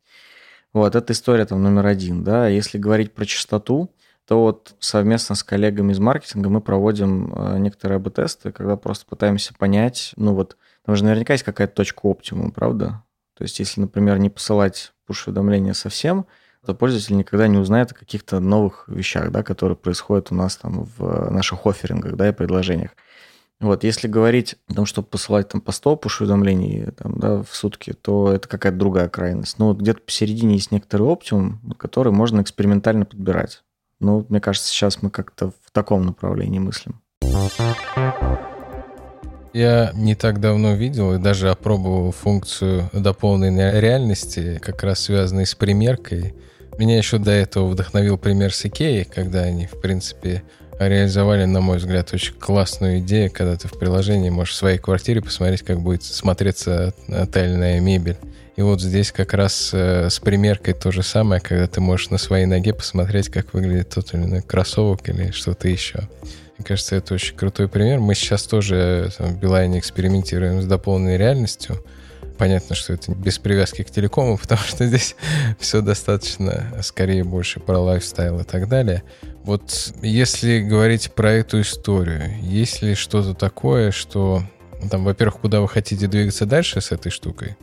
Вот, 0.73 0.93
это 0.93 1.13
история 1.13 1.45
там 1.45 1.63
номер 1.63 1.85
один, 1.85 2.25
да. 2.25 2.49
Если 2.49 2.77
говорить 2.77 3.13
про 3.13 3.25
частоту, 3.25 3.93
то 4.27 4.41
вот 4.41 4.75
совместно 4.79 5.35
с 5.35 5.43
коллегами 5.43 5.91
из 5.91 5.99
маркетинга 5.99 6.49
мы 6.49 6.61
проводим 6.61 7.33
э, 7.33 7.57
некоторые 7.59 7.97
АБ-тесты, 7.97 8.51
когда 8.51 8.77
просто 8.77 9.05
пытаемся 9.05 9.53
понять, 9.53 10.13
ну 10.15 10.33
вот, 10.33 10.57
там 10.85 10.95
же 10.95 11.03
наверняка 11.03 11.33
есть 11.33 11.43
какая-то 11.43 11.73
точка 11.75 12.07
оптимума, 12.07 12.51
правда? 12.51 13.03
То 13.37 13.43
есть 13.43 13.59
если, 13.59 13.81
например, 13.81 14.17
не 14.19 14.29
посылать 14.29 14.93
push-уведомления 15.09 15.73
совсем, 15.73 16.25
то 16.65 16.73
пользователь 16.73 17.17
никогда 17.17 17.47
не 17.47 17.57
узнает 17.57 17.91
о 17.91 17.95
каких-то 17.95 18.39
новых 18.39 18.87
вещах, 18.87 19.31
да, 19.31 19.43
которые 19.43 19.75
происходят 19.75 20.31
у 20.31 20.35
нас 20.35 20.55
там 20.55 20.87
в 20.97 21.29
наших 21.29 21.65
офферингах 21.65 22.15
да, 22.15 22.29
и 22.29 22.33
предложениях. 22.33 22.91
Вот, 23.59 23.83
если 23.83 24.07
говорить 24.07 24.55
о 24.67 24.73
том, 24.73 24.85
чтобы 24.85 25.07
посылать 25.07 25.49
там 25.49 25.61
по 25.61 25.71
100 25.71 25.95
push-уведомлений 26.03 26.91
там, 26.91 27.17
да, 27.17 27.43
в 27.43 27.55
сутки, 27.55 27.93
то 27.93 28.31
это 28.31 28.47
какая-то 28.47 28.77
другая 28.77 29.09
крайность. 29.09 29.57
Но 29.59 29.67
вот 29.67 29.79
где-то 29.79 30.01
посередине 30.01 30.55
есть 30.55 30.71
некоторый 30.71 31.03
оптимум, 31.03 31.59
который 31.77 32.11
можно 32.11 32.41
экспериментально 32.41 33.05
подбирать. 33.05 33.63
Ну, 34.03 34.25
мне 34.27 34.41
кажется, 34.41 34.69
сейчас 34.69 35.01
мы 35.01 35.09
как-то 35.09 35.51
в 35.51 35.71
таком 35.71 36.05
направлении 36.05 36.59
мыслим. 36.59 37.01
Я 39.53 39.91
не 39.93 40.15
так 40.15 40.41
давно 40.41 40.73
видел 40.73 41.13
и 41.13 41.19
даже 41.19 41.49
опробовал 41.49 42.11
функцию 42.11 42.89
дополненной 42.91 43.79
реальности, 43.79 44.59
как 44.61 44.83
раз 44.83 45.01
связанной 45.01 45.45
с 45.45 45.55
примеркой. 45.55 46.35
Меня 46.77 46.97
еще 46.97 47.17
до 47.17 47.31
этого 47.31 47.67
вдохновил 47.67 48.17
пример 48.17 48.53
с 48.53 48.65
Икеей, 48.65 49.05
когда 49.05 49.43
они, 49.43 49.67
в 49.67 49.79
принципе, 49.79 50.43
реализовали, 50.79 51.45
на 51.45 51.61
мой 51.61 51.77
взгляд, 51.77 52.13
очень 52.13 52.33
классную 52.33 52.99
идею, 52.99 53.31
когда 53.31 53.55
ты 53.55 53.67
в 53.67 53.77
приложении 53.77 54.29
можешь 54.29 54.53
в 54.53 54.57
своей 54.57 54.77
квартире 54.77 55.21
посмотреть, 55.21 55.61
как 55.61 55.79
будет 55.79 56.03
смотреться 56.03 56.93
отельная 57.07 57.79
мебель. 57.79 58.17
И 58.55 58.61
вот 58.61 58.81
здесь 58.81 59.11
как 59.11 59.33
раз 59.33 59.71
э, 59.73 60.09
с 60.09 60.19
примеркой 60.19 60.75
то 60.75 60.91
же 60.91 61.01
самое, 61.01 61.41
когда 61.41 61.65
ты 61.67 61.81
можешь 61.81 62.11
на 62.11 62.19
своей 62.19 62.45
ноге 62.45 62.73
посмотреть, 62.73 63.29
как 63.29 63.53
выглядит 63.53 63.89
тот 63.89 64.13
или 64.13 64.21
иной 64.23 64.41
кроссовок 64.43 65.09
или 65.09 65.31
что-то 65.31 65.67
еще. 65.67 66.07
Мне 66.57 66.65
кажется, 66.67 66.95
это 66.95 67.15
очень 67.15 67.35
крутой 67.35 67.67
пример. 67.67 67.99
Мы 67.99 68.13
сейчас 68.13 68.43
тоже 68.43 69.11
там, 69.17 69.33
в 69.33 69.39
Билайне 69.39 69.79
экспериментируем 69.79 70.61
с 70.61 70.65
дополненной 70.65 71.17
реальностью. 71.17 71.83
Понятно, 72.37 72.75
что 72.75 72.93
это 72.93 73.11
без 73.13 73.37
привязки 73.37 73.83
к 73.83 73.91
телекому, 73.91 74.37
потому 74.41 74.61
что 74.61 74.85
здесь 74.85 75.15
все 75.59 75.81
достаточно, 75.81 76.79
скорее, 76.81 77.23
больше 77.23 77.59
про 77.59 77.79
лайфстайл 77.79 78.39
и 78.39 78.43
так 78.43 78.67
далее. 78.67 79.03
Вот 79.43 79.93
если 80.01 80.61
говорить 80.61 81.11
про 81.11 81.31
эту 81.33 81.61
историю, 81.61 82.33
есть 82.41 82.81
ли 82.81 82.95
что-то 82.95 83.33
такое, 83.33 83.91
что 83.91 84.43
там, 84.89 85.03
во-первых, 85.03 85.41
куда 85.41 85.61
вы 85.61 85.67
хотите 85.67 86.07
двигаться 86.07 86.45
дальше 86.45 86.81
с 86.81 86.91
этой 86.91 87.11
штукой? 87.11 87.55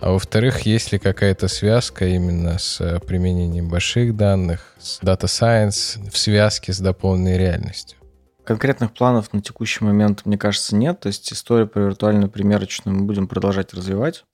А 0.00 0.10
во-вторых, 0.10 0.62
есть 0.62 0.90
ли 0.90 0.98
какая-то 0.98 1.46
связка 1.46 2.06
именно 2.06 2.58
с 2.58 2.80
э, 2.80 2.98
применением 2.98 3.68
больших 3.68 4.16
данных, 4.16 4.74
с 4.80 5.00
Data 5.00 5.26
Science 5.26 6.10
в 6.10 6.18
связке 6.18 6.72
с 6.72 6.80
дополненной 6.80 7.38
реальностью? 7.38 8.01
Конкретных 8.44 8.92
планов 8.92 9.32
на 9.32 9.40
текущий 9.40 9.84
момент, 9.84 10.26
мне 10.26 10.36
кажется, 10.36 10.74
нет. 10.76 11.00
То 11.00 11.08
есть 11.08 11.32
историю 11.32 11.68
про 11.68 11.82
виртуальную 11.82 12.30
примерочную 12.30 12.96
мы 12.96 13.04
будем 13.04 13.28
продолжать 13.28 13.72
развивать. 13.72 14.24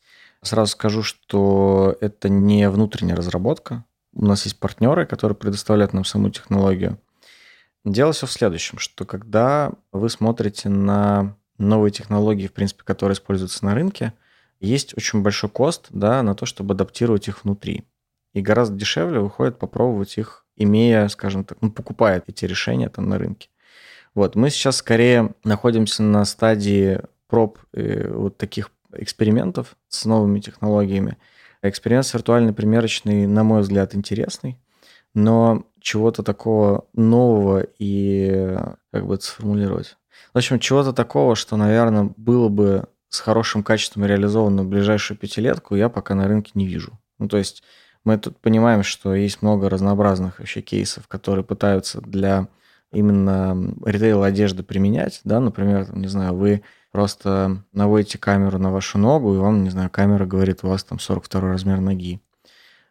Сразу 0.43 0.73
скажу, 0.73 1.03
что 1.03 1.97
это 2.00 2.29
не 2.29 2.69
внутренняя 2.71 3.17
разработка. 3.17 3.85
У 4.15 4.25
нас 4.25 4.45
есть 4.45 4.59
партнеры, 4.59 5.07
которые 5.07 5.37
предоставляют 5.37 5.93
нам 5.93 6.05
саму 6.05 6.31
технологию. 6.31 6.99
Дело 7.85 8.12
все 8.12 8.27
в 8.27 8.33
следующем, 8.33 8.79
что 8.79 9.05
когда 9.05 9.73
вы 9.93 10.09
смотрите 10.09 10.69
на 10.69 11.37
новые 11.59 11.91
технологии, 11.91 12.47
в 12.47 12.53
принципе, 12.53 12.83
которые 12.85 13.15
используются 13.15 13.65
на 13.65 13.75
рынке– 13.75 14.12
есть 14.61 14.97
очень 14.97 15.23
большой 15.23 15.50
кост 15.50 15.87
да, 15.91 16.23
на 16.23 16.35
то, 16.35 16.47
чтобы 16.47 16.75
адаптировать 16.75 17.29
их 17.29 17.45
внутри. 17.45 17.85
И 18.33 18.41
гораздо 18.41 18.77
дешевле 18.77 19.21
выходит 19.21 19.59
попробовать 19.59 20.19
их, 20.19 20.47
имея, 20.57 21.09
скажем 21.09 21.45
так, 21.45 21.59
ну, 21.61 21.71
покупая 21.71 22.23
эти 22.27 22.45
решения 22.45 22.88
там 22.88 23.09
на 23.09 23.19
рынке. 23.19 23.49
Вот, 24.19 24.35
мы 24.35 24.51
сейчас 24.51 24.79
скорее 24.79 25.31
находимся 25.45 26.03
на 26.03 26.25
стадии 26.25 27.03
проб 27.29 27.61
вот 27.73 28.37
таких 28.37 28.73
экспериментов 28.93 29.77
с 29.87 30.07
новыми 30.07 30.41
технологиями. 30.41 31.19
Эксперимент 31.63 32.05
с 32.05 32.15
виртуальной 32.15 32.53
примерочной, 32.53 33.29
на 33.29 33.45
мой 33.45 33.61
взгляд, 33.61 33.95
интересный, 33.95 34.59
но 35.15 35.67
чего-то 35.81 36.25
такого 36.25 36.87
нового 36.95 37.65
и, 37.79 38.59
как 38.93 39.07
бы 39.07 39.15
это 39.15 39.25
сформулировать, 39.25 39.97
в 40.35 40.39
общем, 40.39 40.59
чего-то 40.59 40.93
такого, 40.93 41.37
что, 41.37 41.57
наверное, 41.57 42.13
было 42.17 42.49
бы 42.49 42.87
с 43.11 43.21
хорошим 43.21 43.63
качеством 43.63 44.05
реализовано 44.05 44.65
в 44.65 44.69
ближайшую 44.69 45.17
пятилетку, 45.17 45.77
я 45.77 45.89
пока 45.89 46.17
на 46.17 46.27
рынке 46.27 46.51
не 46.55 46.67
вижу. 46.67 46.99
Ну, 47.21 47.29
то 47.29 47.37
есть 47.37 47.63
мы 48.03 48.19
тут 48.19 48.37
понимаем, 48.39 48.83
что 48.83 49.15
есть 49.15 49.43
много 49.43 49.69
разнообразных 49.69 50.41
вообще 50.41 50.61
кейсов, 50.61 51.07
которые 51.07 51.45
пытаются 51.45 52.01
для 52.01 52.49
именно 52.92 53.75
ритейл 53.85 54.23
одежды 54.23 54.62
применять, 54.62 55.21
да, 55.25 55.40
например, 55.40 55.87
там, 55.87 56.00
не 56.00 56.09
знаю, 56.09 56.35
вы 56.35 56.62
просто 56.90 57.62
наводите 57.73 58.18
камеру 58.18 58.59
на 58.59 58.71
вашу 58.71 58.99
ногу, 58.99 59.35
и 59.35 59.38
вам, 59.38 59.64
не 59.64 59.71
знаю, 59.71 59.90
камера 59.90 60.26
говорит, 60.26 60.61
у 60.62 60.68
вас 60.68 60.85
там 60.85 60.99
42 60.99 61.40
размер 61.40 61.80
ноги. 61.80 62.21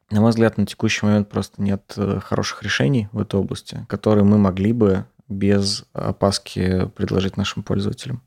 На 0.09 0.21
мой 0.21 0.29
взгляд, 0.29 0.57
на 0.57 0.65
текущий 0.65 1.05
момент 1.05 1.29
просто 1.29 1.61
нет 1.61 1.93
э, 1.97 2.19
хороших 2.23 2.63
решений 2.63 3.09
в 3.11 3.19
этой 3.19 3.39
области, 3.39 3.85
которые 3.89 4.23
мы 4.23 4.37
могли 4.37 4.71
бы 4.71 5.05
без 5.27 5.83
опаски 5.91 6.87
предложить 6.95 7.35
нашим 7.35 7.63
пользователям. 7.63 8.21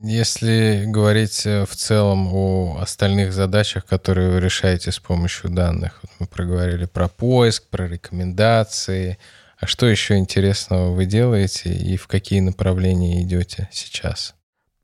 Если 0.00 0.84
говорить 0.86 1.46
э, 1.46 1.64
в 1.64 1.74
целом 1.74 2.28
о 2.32 2.78
остальных 2.80 3.32
задачах, 3.32 3.86
которые 3.86 4.30
вы 4.30 4.40
решаете 4.40 4.92
с 4.92 4.98
помощью 4.98 5.50
данных, 5.50 6.00
вот 6.02 6.10
мы 6.18 6.26
проговорили 6.26 6.84
про 6.84 7.08
поиск, 7.08 7.68
про 7.68 7.86
рекомендации, 7.86 9.18
а 9.58 9.66
что 9.66 9.86
еще 9.86 10.16
интересного 10.16 10.92
вы 10.92 11.06
делаете 11.06 11.72
и 11.72 11.96
в 11.96 12.06
какие 12.06 12.40
направления 12.40 13.22
идете 13.22 13.68
сейчас? 13.72 14.34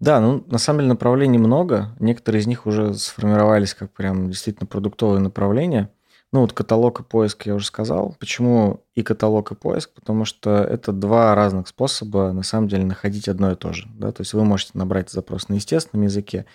Да, 0.00 0.21
ну 0.21 0.45
на 0.49 0.59
самом 0.59 0.81
деле 0.81 0.88
направлений 0.88 1.38
много. 1.38 1.95
Некоторые 2.00 2.41
из 2.41 2.47
них 2.47 2.67
уже 2.67 2.95
сформировались 2.95 3.75
как 3.75 3.93
прям 3.93 4.31
действительно 4.31 4.67
продуктовые 4.67 5.21
направления. 5.21 5.91
Ну 6.33 6.41
вот 6.41 6.55
каталог 6.55 7.00
и 7.00 7.05
поиск 7.05 7.45
я 7.47 7.55
уже 7.55 7.67
сказал. 7.67 8.17
Почему 8.19 8.81
и 8.95 9.02
каталог, 9.02 9.52
и 9.52 9.55
поиск? 9.55 9.91
Потому 9.93 10.25
что 10.25 10.64
это 10.64 10.91
два 10.91 11.35
разных 11.35 11.69
способа 11.69 12.33
на 12.33 12.43
самом 12.43 12.69
деле 12.69 12.85
находить 12.85 13.29
одно 13.29 13.52
и 13.52 13.55
то 13.55 13.75
же. 13.75 13.87
Да? 13.95 14.12
То 14.12 14.23
есть 14.23 14.33
вы 14.33 14.45
можете 14.45 14.73
набрать 14.75 15.11
запрос 15.11 15.50
на 15.50 15.55
естественном 15.55 16.05
языке, 16.05 16.47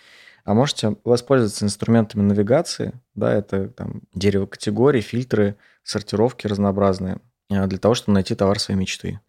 а 0.43 0.55
можете 0.55 0.95
воспользоваться 1.03 1.65
инструментами 1.65 2.23
навигации, 2.23 2.93
да, 3.15 3.33
это 3.33 3.67
там 3.67 4.01
дерево 4.13 4.45
категорий, 4.45 5.01
фильтры, 5.01 5.57
сортировки 5.83 6.47
разнообразные, 6.47 7.19
для 7.49 7.77
того, 7.77 7.95
чтобы 7.95 8.15
найти 8.15 8.35
товар 8.35 8.59
своей 8.59 8.79
мечты. 8.79 9.19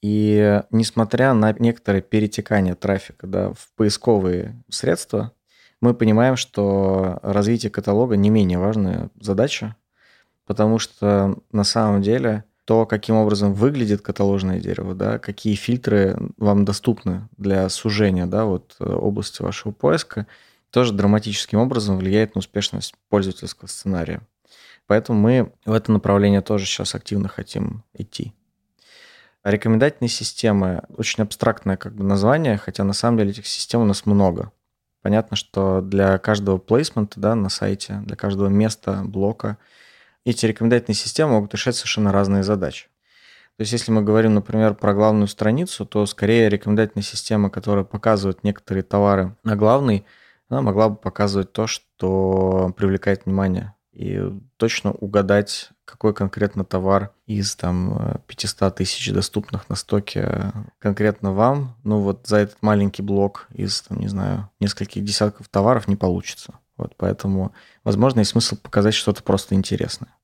И 0.00 0.62
несмотря 0.70 1.32
на 1.34 1.52
некоторое 1.58 2.02
перетекание 2.02 2.74
трафика 2.74 3.26
да, 3.26 3.52
в 3.52 3.70
поисковые 3.76 4.62
средства, 4.68 5.32
мы 5.80 5.94
понимаем, 5.94 6.36
что 6.36 7.18
развитие 7.22 7.70
каталога 7.70 8.16
не 8.16 8.30
менее 8.30 8.58
важная 8.58 9.10
задача, 9.20 9.76
потому 10.46 10.78
что 10.78 11.36
на 11.52 11.64
самом 11.64 12.02
деле 12.02 12.44
то, 12.64 12.84
каким 12.84 13.16
образом 13.16 13.54
выглядит 13.54 14.02
каталожное 14.02 14.60
дерево, 14.60 14.94
да, 14.94 15.18
какие 15.18 15.54
фильтры 15.54 16.18
вам 16.36 16.64
доступны 16.64 17.28
для 17.36 17.68
сужения 17.70 18.26
да, 18.26 18.44
вот, 18.44 18.76
э, 18.78 18.84
области 18.84 19.40
вашего 19.40 19.72
поиска, 19.72 20.26
тоже 20.70 20.92
драматическим 20.92 21.58
образом 21.60 21.96
влияет 21.96 22.34
на 22.34 22.40
успешность 22.40 22.94
пользовательского 23.08 23.68
сценария. 23.68 24.20
Поэтому 24.88 25.20
мы 25.20 25.52
в 25.66 25.72
это 25.74 25.92
направление 25.92 26.40
тоже 26.40 26.64
сейчас 26.64 26.94
активно 26.94 27.28
хотим 27.28 27.84
идти. 27.92 28.32
Рекомендательные 29.44 30.08
системы– 30.08 30.82
очень 30.96 31.22
абстрактное 31.22 31.76
как 31.76 31.94
бы 31.94 32.04
название, 32.04 32.56
хотя 32.56 32.84
на 32.84 32.94
самом 32.94 33.18
деле 33.18 33.30
этих 33.30 33.46
систем 33.46 33.82
у 33.82 33.84
нас 33.84 34.06
много. 34.06 34.50
Понятно, 35.02 35.36
что 35.36 35.82
для 35.82 36.18
каждого 36.18 36.56
плейсмента 36.56 37.20
да, 37.20 37.34
на 37.34 37.50
сайте, 37.50 38.00
для 38.06 38.16
каждого 38.16 38.48
места, 38.48 39.02
блока 39.04 39.58
эти 40.24 40.46
рекомендательные 40.46 40.96
системы 40.96 41.32
могут 41.32 41.52
решать 41.52 41.76
совершенно 41.76 42.10
разные 42.10 42.42
задачи. 42.42 42.88
То 43.56 43.62
есть 43.62 43.72
если 43.72 43.92
мы 43.92 44.02
говорим, 44.02 44.34
например, 44.34 44.74
про 44.74 44.94
главную 44.94 45.28
страницу, 45.28 45.84
то 45.84 46.06
скорее 46.06 46.48
рекомендательная 46.48 47.04
система, 47.04 47.50
которая 47.50 47.84
показывает 47.84 48.42
некоторые 48.42 48.84
товары 48.84 49.36
на 49.44 49.54
главной, 49.54 50.06
она 50.48 50.62
могла 50.62 50.88
бы 50.88 50.96
показывать 50.96 51.52
то, 51.52 51.66
что 51.66 52.72
привлекает 52.76 53.26
внимание 53.26 53.74
и 53.98 54.22
точно 54.58 54.92
угадать, 54.92 55.70
какой 55.84 56.14
конкретно 56.14 56.64
товар 56.64 57.10
из 57.26 57.56
там 57.56 58.20
500 58.28 58.76
тысяч 58.76 59.12
доступных 59.12 59.68
на 59.68 59.74
стоке 59.74 60.52
конкретно 60.78 61.32
вам, 61.32 61.74
ну 61.82 61.98
вот 61.98 62.26
за 62.28 62.36
этот 62.36 62.58
маленький 62.62 63.02
блок 63.02 63.48
из, 63.52 63.82
там, 63.82 63.98
не 63.98 64.06
знаю, 64.06 64.48
нескольких 64.60 65.02
десятков 65.02 65.48
товаров 65.48 65.88
не 65.88 65.96
получится. 65.96 66.54
Вот 66.76 66.94
поэтому, 66.96 67.52
возможно, 67.82 68.20
есть 68.20 68.30
смысл 68.30 68.56
показать 68.56 68.94
что-то 68.94 69.24
просто 69.24 69.56
интересное. 69.56 70.14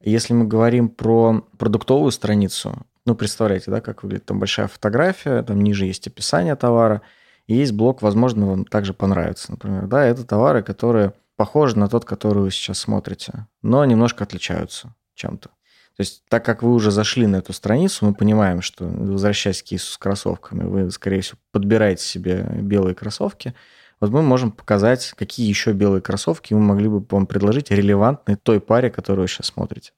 Если 0.00 0.32
мы 0.32 0.46
говорим 0.46 0.88
про 0.88 1.46
продуктовую 1.56 2.10
страницу, 2.10 2.84
ну, 3.06 3.14
представляете, 3.14 3.70
да, 3.70 3.80
как 3.80 4.02
выглядит 4.02 4.26
там 4.26 4.40
большая 4.40 4.66
фотография, 4.66 5.44
там 5.44 5.60
ниже 5.60 5.86
есть 5.86 6.08
описание 6.08 6.56
товара, 6.56 7.02
и 7.46 7.54
есть 7.54 7.72
блок, 7.72 8.02
возможно, 8.02 8.46
вам 8.46 8.64
также 8.64 8.92
понравится. 8.92 9.52
Например, 9.52 9.86
да, 9.86 10.04
это 10.04 10.24
товары, 10.24 10.64
которые 10.64 11.12
похожи 11.38 11.78
на 11.78 11.88
тот, 11.88 12.04
который 12.04 12.42
вы 12.42 12.50
сейчас 12.50 12.80
смотрите, 12.80 13.46
но 13.62 13.84
немножко 13.84 14.24
отличаются 14.24 14.94
чем-то. 15.14 15.48
То 15.48 16.00
есть, 16.00 16.24
так 16.28 16.44
как 16.44 16.62
вы 16.62 16.74
уже 16.74 16.90
зашли 16.90 17.26
на 17.26 17.36
эту 17.36 17.52
страницу, 17.52 18.04
мы 18.04 18.12
понимаем, 18.12 18.60
что, 18.60 18.84
возвращаясь 18.84 19.62
к 19.62 19.66
кейсу 19.66 19.92
с 19.92 19.98
кроссовками, 19.98 20.64
вы, 20.64 20.90
скорее 20.90 21.20
всего, 21.20 21.38
подбираете 21.52 22.04
себе 22.04 22.44
белые 22.60 22.94
кроссовки, 22.94 23.54
вот 24.00 24.10
мы 24.10 24.22
можем 24.22 24.50
показать, 24.50 25.12
какие 25.16 25.48
еще 25.48 25.72
белые 25.72 26.02
кроссовки 26.02 26.54
мы 26.54 26.60
могли 26.60 26.88
бы 26.88 27.04
вам 27.08 27.26
предложить 27.26 27.70
релевантные 27.70 28.36
той 28.36 28.60
паре, 28.60 28.90
которую 28.90 29.22
вы 29.22 29.28
сейчас 29.28 29.46
смотрите. 29.46 29.92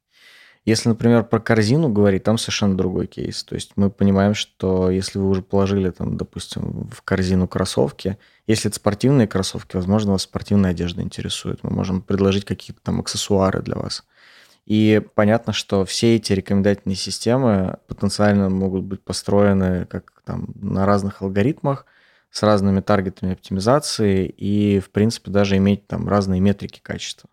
Если, 0.66 0.90
например, 0.90 1.24
про 1.24 1.40
корзину 1.40 1.88
говорить, 1.88 2.22
там 2.22 2.36
совершенно 2.36 2.76
другой 2.76 3.06
кейс. 3.06 3.42
То 3.44 3.54
есть 3.54 3.72
мы 3.76 3.90
понимаем, 3.90 4.34
что 4.34 4.90
если 4.90 5.18
вы 5.18 5.28
уже 5.28 5.42
положили, 5.42 5.90
там, 5.90 6.16
допустим, 6.18 6.88
в 6.90 7.02
корзину 7.02 7.48
кроссовки, 7.48 8.18
если 8.46 8.68
это 8.68 8.76
спортивные 8.76 9.26
кроссовки, 9.26 9.76
возможно, 9.76 10.12
вас 10.12 10.22
спортивная 10.22 10.72
одежда 10.72 11.02
интересует. 11.02 11.62
Мы 11.62 11.70
можем 11.70 12.02
предложить 12.02 12.44
какие-то 12.44 12.82
там 12.82 13.00
аксессуары 13.00 13.62
для 13.62 13.76
вас. 13.76 14.04
И 14.66 15.02
понятно, 15.14 15.52
что 15.52 15.84
все 15.84 16.16
эти 16.16 16.32
рекомендательные 16.34 16.96
системы 16.96 17.78
потенциально 17.88 18.50
могут 18.50 18.84
быть 18.84 19.02
построены 19.02 19.86
как 19.86 20.22
там 20.24 20.50
на 20.54 20.84
разных 20.84 21.22
алгоритмах, 21.22 21.86
с 22.30 22.42
разными 22.42 22.80
таргетами 22.80 23.32
оптимизации 23.32 24.26
и, 24.26 24.78
в 24.78 24.90
принципе, 24.90 25.30
даже 25.30 25.56
иметь 25.56 25.86
там 25.86 26.08
разные 26.08 26.40
метрики 26.40 26.80
качества. 26.80 27.28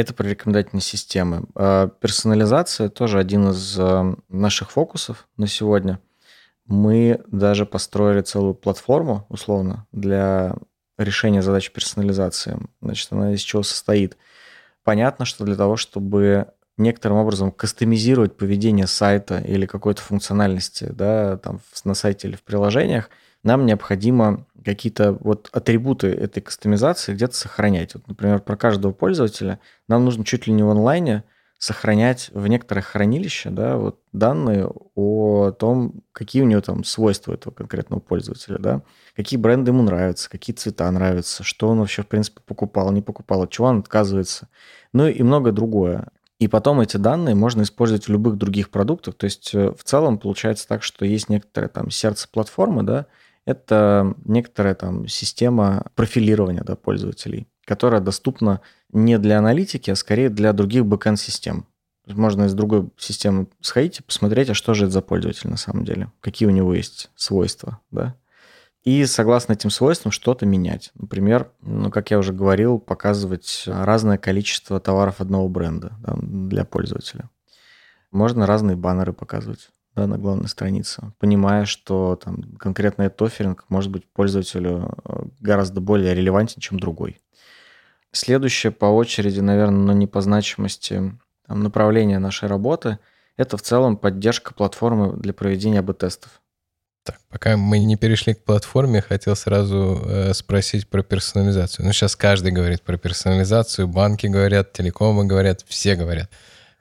Это 0.00 0.14
про 0.14 0.26
рекомендательные 0.26 0.80
системы. 0.80 1.44
А 1.54 1.88
персонализация 1.88 2.88
тоже 2.88 3.18
один 3.18 3.50
из 3.50 3.78
э, 3.78 4.14
наших 4.30 4.70
фокусов 4.70 5.28
на 5.36 5.46
сегодня. 5.46 6.00
Мы 6.64 7.20
даже 7.26 7.66
построили 7.66 8.22
целую 8.22 8.54
платформу, 8.54 9.26
условно, 9.28 9.86
для 9.92 10.56
решения 10.96 11.42
задач 11.42 11.70
персонализации. 11.70 12.58
Значит, 12.80 13.12
она 13.12 13.34
из 13.34 13.40
чего 13.42 13.62
состоит? 13.62 14.16
Понятно, 14.84 15.26
что 15.26 15.44
для 15.44 15.54
того, 15.54 15.76
чтобы 15.76 16.46
некоторым 16.78 17.18
образом 17.18 17.52
кастомизировать 17.52 18.38
поведение 18.38 18.86
сайта 18.86 19.40
или 19.40 19.66
какой-то 19.66 20.00
функциональности 20.00 20.84
да, 20.84 21.36
там, 21.36 21.60
на 21.84 21.92
сайте 21.92 22.28
или 22.28 22.36
в 22.36 22.42
приложениях, 22.42 23.10
нам 23.42 23.66
необходимо 23.66 24.46
какие-то 24.64 25.12
вот 25.12 25.48
атрибуты 25.52 26.08
этой 26.08 26.40
кастомизации 26.40 27.14
где-то 27.14 27.34
сохранять. 27.34 27.94
Вот, 27.94 28.06
например, 28.08 28.40
про 28.40 28.56
каждого 28.56 28.92
пользователя 28.92 29.60
нам 29.88 30.04
нужно 30.04 30.24
чуть 30.24 30.46
ли 30.46 30.52
не 30.52 30.62
в 30.62 30.68
онлайне 30.68 31.24
сохранять 31.58 32.30
в 32.32 32.46
некоторых 32.46 32.86
хранилищах 32.86 33.52
да, 33.52 33.76
вот 33.76 34.00
данные 34.12 34.70
о 34.94 35.50
том, 35.50 36.02
какие 36.12 36.40
у 36.40 36.46
него 36.46 36.62
там 36.62 36.84
свойства 36.84 37.34
этого 37.34 37.52
конкретного 37.52 38.00
пользователя, 38.00 38.58
да, 38.58 38.82
какие 39.14 39.38
бренды 39.38 39.70
ему 39.70 39.82
нравятся, 39.82 40.30
какие 40.30 40.56
цвета 40.56 40.90
нравятся, 40.90 41.44
что 41.44 41.68
он 41.68 41.80
вообще, 41.80 42.02
в 42.02 42.06
принципе, 42.06 42.40
покупал, 42.46 42.90
не 42.92 43.02
покупал, 43.02 43.42
от 43.42 43.50
чего 43.50 43.66
он 43.66 43.80
отказывается, 43.80 44.48
ну 44.94 45.06
и 45.06 45.22
многое 45.22 45.52
другое. 45.52 46.08
И 46.38 46.48
потом 46.48 46.80
эти 46.80 46.96
данные 46.96 47.34
можно 47.34 47.60
использовать 47.60 48.06
в 48.06 48.10
любых 48.10 48.38
других 48.38 48.70
продуктах. 48.70 49.14
То 49.14 49.24
есть 49.24 49.54
э, 49.54 49.74
в 49.76 49.84
целом 49.84 50.18
получается 50.18 50.66
так, 50.66 50.82
что 50.82 51.04
есть 51.04 51.28
некоторое 51.28 51.68
там 51.68 51.90
сердце 51.90 52.26
платформы, 52.32 52.82
да, 52.82 53.06
это 53.46 54.14
некоторая 54.24 54.74
там 54.74 55.06
система 55.08 55.86
профилирования 55.94 56.62
да, 56.62 56.76
пользователей, 56.76 57.48
которая 57.64 58.00
доступна 58.00 58.60
не 58.92 59.18
для 59.18 59.38
аналитики, 59.38 59.90
а 59.90 59.96
скорее 59.96 60.28
для 60.30 60.52
других 60.52 60.86
бэкэнд-систем. 60.86 61.66
Можно 62.06 62.44
из 62.44 62.54
другой 62.54 62.90
системы 62.98 63.46
сходить 63.60 64.00
и 64.00 64.02
посмотреть, 64.02 64.50
а 64.50 64.54
что 64.54 64.74
же 64.74 64.84
это 64.84 64.94
за 64.94 65.02
пользователь 65.02 65.48
на 65.48 65.56
самом 65.56 65.84
деле, 65.84 66.10
какие 66.20 66.48
у 66.48 66.52
него 66.52 66.74
есть 66.74 67.10
свойства, 67.14 67.80
да. 67.90 68.16
И 68.82 69.04
согласно 69.04 69.52
этим 69.52 69.68
свойствам 69.68 70.10
что-то 70.10 70.46
менять. 70.46 70.90
Например, 70.94 71.50
ну, 71.60 71.90
как 71.90 72.10
я 72.10 72.18
уже 72.18 72.32
говорил, 72.32 72.78
показывать 72.78 73.64
разное 73.66 74.16
количество 74.16 74.80
товаров 74.80 75.20
одного 75.20 75.48
бренда 75.50 75.92
да, 76.00 76.16
для 76.20 76.64
пользователя. 76.64 77.28
Можно 78.10 78.46
разные 78.46 78.76
баннеры 78.76 79.12
показывать 79.12 79.68
да, 79.96 80.06
на 80.06 80.18
главной 80.18 80.48
странице, 80.48 81.12
понимая, 81.18 81.64
что 81.64 82.18
там 82.22 82.42
конкретно 82.58 83.02
этот 83.02 83.22
офферинг 83.22 83.64
может 83.68 83.90
быть 83.90 84.10
пользователю 84.12 84.94
э, 85.04 85.22
гораздо 85.40 85.80
более 85.80 86.14
релевантен, 86.14 86.60
чем 86.60 86.78
другой. 86.78 87.20
Следующее 88.12 88.72
по 88.72 88.86
очереди, 88.86 89.40
наверное, 89.40 89.80
но 89.80 89.92
не 89.92 90.06
по 90.06 90.20
значимости 90.20 91.12
там, 91.46 91.62
направление 91.62 92.18
нашей 92.18 92.48
работы, 92.48 92.98
это 93.36 93.56
в 93.56 93.62
целом 93.62 93.96
поддержка 93.96 94.52
платформы 94.54 95.16
для 95.16 95.32
проведения 95.32 95.78
АБ-тестов. 95.80 96.40
Так, 97.02 97.18
пока 97.30 97.56
мы 97.56 97.78
не 97.78 97.96
перешли 97.96 98.34
к 98.34 98.44
платформе, 98.44 99.00
хотел 99.00 99.34
сразу 99.34 100.02
э, 100.04 100.34
спросить 100.34 100.88
про 100.88 101.02
персонализацию. 101.02 101.86
Ну, 101.86 101.92
сейчас 101.92 102.14
каждый 102.14 102.52
говорит 102.52 102.82
про 102.82 102.98
персонализацию, 102.98 103.88
банки 103.88 104.26
говорят, 104.26 104.72
телекомы 104.72 105.24
говорят, 105.24 105.64
все 105.66 105.96
говорят. 105.96 106.30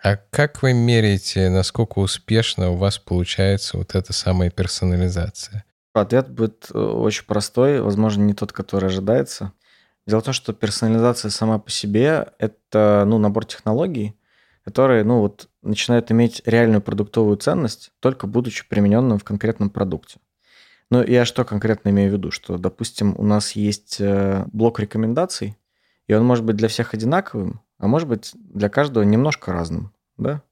А 0.01 0.15
как 0.15 0.61
вы 0.61 0.73
меряете, 0.73 1.49
насколько 1.49 1.99
успешно 1.99 2.71
у 2.71 2.75
вас 2.75 2.97
получается 2.97 3.77
вот 3.77 3.95
эта 3.95 4.13
самая 4.13 4.49
персонализация? 4.49 5.65
Ответ 5.93 6.29
будет 6.29 6.69
э, 6.73 6.79
очень 6.79 7.25
простой, 7.25 7.81
возможно, 7.81 8.23
не 8.23 8.33
тот, 8.33 8.53
который 8.53 8.85
ожидается. 8.85 9.51
Дело 10.07 10.21
в 10.21 10.23
том, 10.23 10.33
что 10.33 10.53
персонализация 10.53 11.29
сама 11.29 11.59
по 11.59 11.69
себе– 11.69 12.27
это 12.39 13.03
ну, 13.05 13.17
набор 13.17 13.45
технологий, 13.45 14.15
которые 14.63 15.03
ну, 15.03 15.19
вот, 15.19 15.49
начинают 15.61 16.11
иметь 16.11 16.41
реальную 16.45 16.81
продуктовую 16.81 17.35
ценность, 17.35 17.91
только 17.99 18.25
будучи 18.25 18.67
примененным 18.67 19.19
в 19.19 19.23
конкретном 19.25 19.69
продукте. 19.69 20.19
Ну, 20.89 21.03
я 21.03 21.25
что 21.25 21.43
конкретно 21.43 21.89
имею 21.89 22.09
в 22.09 22.13
виду? 22.13 22.31
Что, 22.31 22.57
допустим, 22.57 23.15
у 23.17 23.23
нас 23.23 23.51
есть 23.51 23.97
э, 23.99 24.45
блок 24.53 24.79
рекомендаций, 24.79 25.57
и 26.07 26.13
он 26.13 26.25
может 26.25 26.45
быть 26.45 26.55
для 26.55 26.69
всех 26.69 26.93
одинаковым, 26.93 27.61
а 27.79 27.87
может 27.87 28.07
быть 28.07 28.31
для 28.33 28.69
каждого 28.69 29.03
немножко 29.03 29.51
разным, 29.51 29.91
да? 30.17 30.43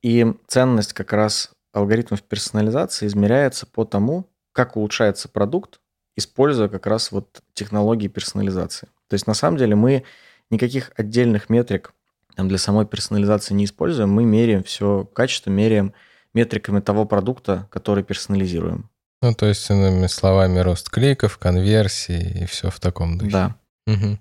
И 0.00 0.32
ценность 0.46 0.92
как 0.92 1.12
раз 1.12 1.50
алгоритмов 1.72 2.22
персонализации 2.22 3.06
измеряется 3.06 3.66
по 3.66 3.84
тому, 3.84 4.26
как 4.52 4.76
улучшается 4.76 5.28
продукт, 5.28 5.80
используя 6.16 6.68
как 6.68 6.86
раз 6.86 7.12
вот 7.12 7.42
технологии 7.52 8.08
персонализации. 8.08 8.88
То 9.08 9.14
есть 9.14 9.26
на 9.26 9.34
самом 9.34 9.58
деле 9.58 9.74
мы 9.74 10.04
никаких 10.50 10.92
отдельных 10.96 11.50
метрик 11.50 11.92
там, 12.34 12.48
для 12.48 12.58
самой 12.58 12.86
персонализации 12.86 13.54
не 13.54 13.64
используем, 13.64 14.10
мы 14.10 14.24
меряем 14.24 14.62
все 14.62 15.04
качество, 15.12 15.50
меряем 15.50 15.92
метриками 16.34 16.80
того 16.80 17.04
продукта, 17.04 17.66
который 17.70 18.04
персонализируем. 18.04 18.88
Ну, 19.22 19.34
то 19.34 19.46
есть, 19.46 19.68
иными 19.68 20.06
словами, 20.06 20.60
рост 20.60 20.90
кликов, 20.90 21.38
конверсии 21.38 22.42
и 22.42 22.46
все 22.46 22.70
в 22.70 22.78
таком 22.78 23.18
духе. 23.18 23.32
Да. 23.32 23.56
Угу. 23.88 24.18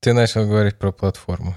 Ты 0.00 0.12
начал 0.12 0.46
говорить 0.46 0.76
про 0.76 0.92
платформу. 0.92 1.56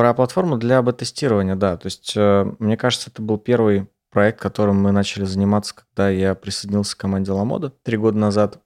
Про 0.00 0.14
платформу 0.14 0.56
для 0.56 0.80
бета-тестирования, 0.80 1.56
да. 1.56 1.76
То 1.76 1.84
есть, 1.84 2.14
э, 2.16 2.50
мне 2.58 2.78
кажется, 2.78 3.10
это 3.10 3.20
был 3.20 3.36
первый 3.36 3.86
проект, 4.08 4.40
которым 4.40 4.80
мы 4.80 4.92
начали 4.92 5.24
заниматься, 5.24 5.74
когда 5.74 6.08
я 6.08 6.34
присоединился 6.34 6.96
к 6.96 7.00
команде 7.00 7.32
Ламода 7.32 7.68
три 7.82 7.98
года 7.98 8.16
назад. 8.16 8.62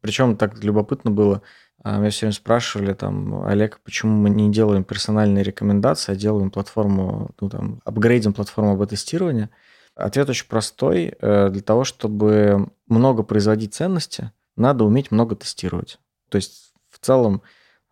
Причем 0.00 0.36
так 0.36 0.64
любопытно 0.64 1.12
было. 1.12 1.42
А, 1.84 1.98
меня 1.98 2.10
все 2.10 2.22
время 2.22 2.32
спрашивали, 2.32 2.92
там, 2.92 3.46
Олег, 3.46 3.78
почему 3.84 4.16
мы 4.16 4.30
не 4.30 4.50
делаем 4.50 4.82
персональные 4.82 5.44
рекомендации, 5.44 6.10
а 6.10 6.16
делаем 6.16 6.50
платформу, 6.50 7.30
ну, 7.40 7.48
там, 7.48 7.80
апгрейдим 7.84 8.32
платформу 8.32 8.76
бета-тестирования. 8.76 9.50
Ответ 9.94 10.28
очень 10.28 10.48
простой. 10.48 11.14
Э, 11.20 11.50
для 11.50 11.62
того, 11.62 11.84
чтобы 11.84 12.68
много 12.88 13.22
производить 13.22 13.74
ценности, 13.74 14.32
надо 14.56 14.82
уметь 14.82 15.12
много 15.12 15.36
тестировать. 15.36 16.00
То 16.30 16.34
есть 16.34 16.72
в 16.90 16.98
целом 16.98 17.42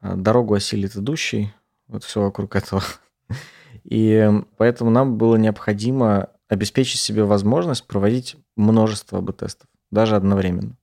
э, 0.01 0.17
дорогу 0.17 0.55
осилит 0.55 0.97
идущий, 0.97 1.55
вот 1.89 2.05
все 2.05 2.23
вокруг 2.23 2.57
этого. 2.57 2.83
И 3.85 4.31
поэтому 4.57 4.91
нам 4.91 5.17
было 5.17 5.37
необходимо 5.37 6.29
обеспечить 6.49 7.01
себе 7.01 7.25
возможность 7.25 7.87
проводить 7.87 8.37
множество 8.57 9.19
АБ-тестов, 9.19 9.69
даже 9.91 10.17
одновременно. 10.17 10.77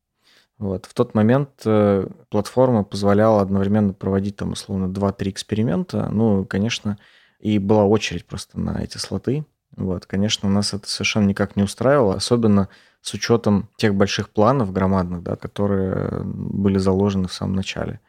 Вот. 0.57 0.85
В 0.85 0.93
тот 0.93 1.15
момент 1.15 1.49
э, 1.65 2.07
платформа 2.29 2.83
позволяла 2.83 3.41
одновременно 3.41 3.93
проводить 3.93 4.35
там 4.35 4.51
условно 4.51 4.91
2-3 4.91 5.29
эксперимента. 5.29 6.09
Ну, 6.11 6.43
конечно, 6.45 6.97
и 7.39 7.59
была 7.59 7.85
очередь 7.85 8.25
просто 8.25 8.59
на 8.59 8.83
эти 8.83 8.97
слоты. 8.97 9.45
Вот, 9.77 10.05
конечно, 10.05 10.49
нас 10.49 10.73
это 10.73 10.89
совершенно 10.89 11.27
никак 11.27 11.55
не 11.55 11.63
устраивало, 11.63 12.15
особенно 12.15 12.67
с 13.01 13.13
учетом 13.13 13.69
тех 13.77 13.95
больших 13.95 14.29
планов 14.29 14.73
громадных, 14.73 15.23
да, 15.23 15.37
которые 15.37 16.23
были 16.23 16.77
заложены 16.77 17.29
в 17.29 17.33
самом 17.33 17.55
начале. 17.55 18.01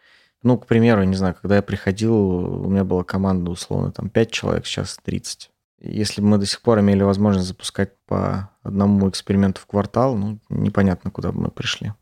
Ну, 0.42 0.57
к 0.59 0.66
примеру, 0.66 1.05
не 1.05 1.16
знаю, 1.16 1.37
когда 1.40 1.57
я 1.57 1.62
приходил, 1.62 2.14
у 2.14 2.68
меня 2.68 2.85
была 2.85 3.05
команда 3.05 3.50
условно 3.50 3.92
там 3.92 4.09
5 4.09 4.31
человек, 4.31 4.66
сейчас 4.66 4.98
30. 5.03 5.50
Если 5.83 6.20
бы 6.20 6.29
мы 6.29 6.38
до 6.38 6.46
сих 6.46 6.61
пор 6.62 6.81
имели 6.81 7.03
возможность 7.03 7.48
запускать 7.48 7.92
по 8.07 8.50
одному 8.62 9.09
эксперименту 9.09 9.61
в 9.61 9.66
квартал, 9.66 10.16
ну, 10.16 10.38
непонятно, 10.48 11.11
куда 11.11 11.33
бы 11.33 11.40
мы 11.40 11.50
пришли. 11.50 11.92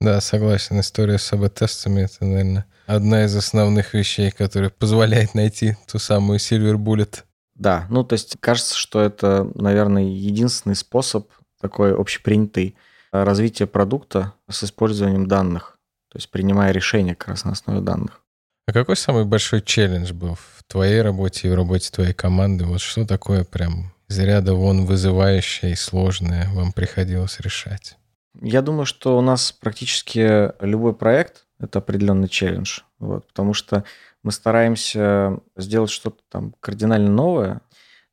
Да, 0.00 0.20
согласен. 0.20 0.78
История 0.80 1.18
с 1.18 1.32
АБ-тестами— 1.32 2.02
это, 2.02 2.24
наверное, 2.24 2.66
одна 2.86 3.24
из 3.24 3.34
основных 3.34 3.94
вещей, 3.94 4.30
которая 4.30 4.70
позволяет 4.70 5.34
найти 5.34 5.76
ту 5.90 5.98
самую 5.98 6.38
Silver 6.38 6.76
Bullet. 6.76 7.24
Да, 7.54 7.86
ну 7.90 8.04
то 8.04 8.14
есть 8.14 8.36
кажется, 8.40 8.76
что 8.76 9.00
это, 9.00 9.50
наверное, 9.54 10.04
единственный 10.04 10.76
способ 10.76 11.28
такой 11.60 11.94
общепринятый 11.94 12.76
э, 13.12 13.24
развития 13.24 13.66
продукта 13.66 14.34
с 14.48 14.62
использованием 14.62 15.26
данных, 15.26 15.77
то 16.10 16.18
есть 16.18 16.30
принимая 16.30 16.72
решения 16.72 17.14
как 17.14 17.28
раз 17.28 17.44
на 17.44 17.52
основе 17.52 17.80
данных. 17.80 18.22
А 18.66 18.72
какой 18.72 18.96
самый 18.96 19.24
большой 19.24 19.62
челлендж 19.62 20.12
был 20.12 20.34
в 20.34 20.62
твоей 20.66 21.00
работе 21.00 21.48
и 21.48 21.50
в 21.50 21.54
работе 21.54 21.90
твоей 21.90 22.12
команды? 22.12 22.66
Вот 22.66 22.80
что 22.80 23.06
такое 23.06 23.44
прям 23.44 23.92
из 24.08 24.18
ряда 24.18 24.54
вон 24.54 24.84
вызывающее 24.84 25.72
и 25.72 25.74
сложное 25.74 26.48
вам 26.52 26.72
приходилось 26.72 27.40
решать? 27.40 27.96
Я 28.40 28.62
думаю, 28.62 28.86
что 28.86 29.16
у 29.18 29.20
нас 29.20 29.52
практически 29.52 30.52
любой 30.62 30.94
проект— 30.94 31.46
это 31.58 31.78
определенный 31.78 32.28
челлендж, 32.28 32.80
вот, 32.98 33.26
потому 33.26 33.54
что 33.54 33.84
мы 34.22 34.32
стараемся 34.32 35.40
сделать 35.56 35.90
что-то 35.90 36.18
там 36.28 36.54
кардинально 36.60 37.10
новое, 37.10 37.62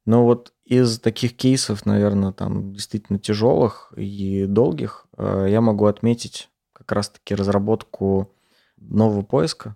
но 0.05 0.23
вот 0.23 0.53
из 0.65 0.99
таких 0.99 1.35
кейсов, 1.35 1.85
наверное, 1.85 2.31
там 2.31 2.73
действительно 2.73 3.19
тяжелых 3.19 3.93
и 3.95 4.45
долгих, 4.45 5.05
э, 5.17 5.47
я 5.49 5.61
могу 5.61 5.85
отметить 5.85 6.49
как 6.85 6.97
раз-таки 6.97 7.35
разработку 7.35 8.33
нового 8.77 9.21
поиска. 9.21 9.75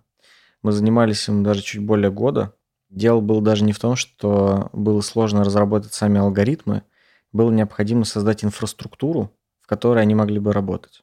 Мы 0.62 0.72
занимались 0.72 1.28
им 1.28 1.42
даже 1.42 1.62
чуть 1.62 1.84
более 1.84 2.10
года. 2.10 2.54
Дело 2.88 3.20
было 3.20 3.40
даже 3.42 3.64
не 3.64 3.72
в 3.72 3.78
том, 3.78 3.96
что 3.96 4.68
было 4.72 5.00
сложно 5.00 5.44
разработать 5.44 5.94
сами 5.94 6.20
алгоритмы, 6.20 6.82
было 7.32 7.50
необходимо 7.50 8.04
создать 8.04 8.44
инфраструктуру, 8.44 9.30
в 9.60 9.66
которой 9.66 10.02
они 10.02 10.14
могли 10.14 10.40
бы 10.40 10.52
работать. 10.52 11.02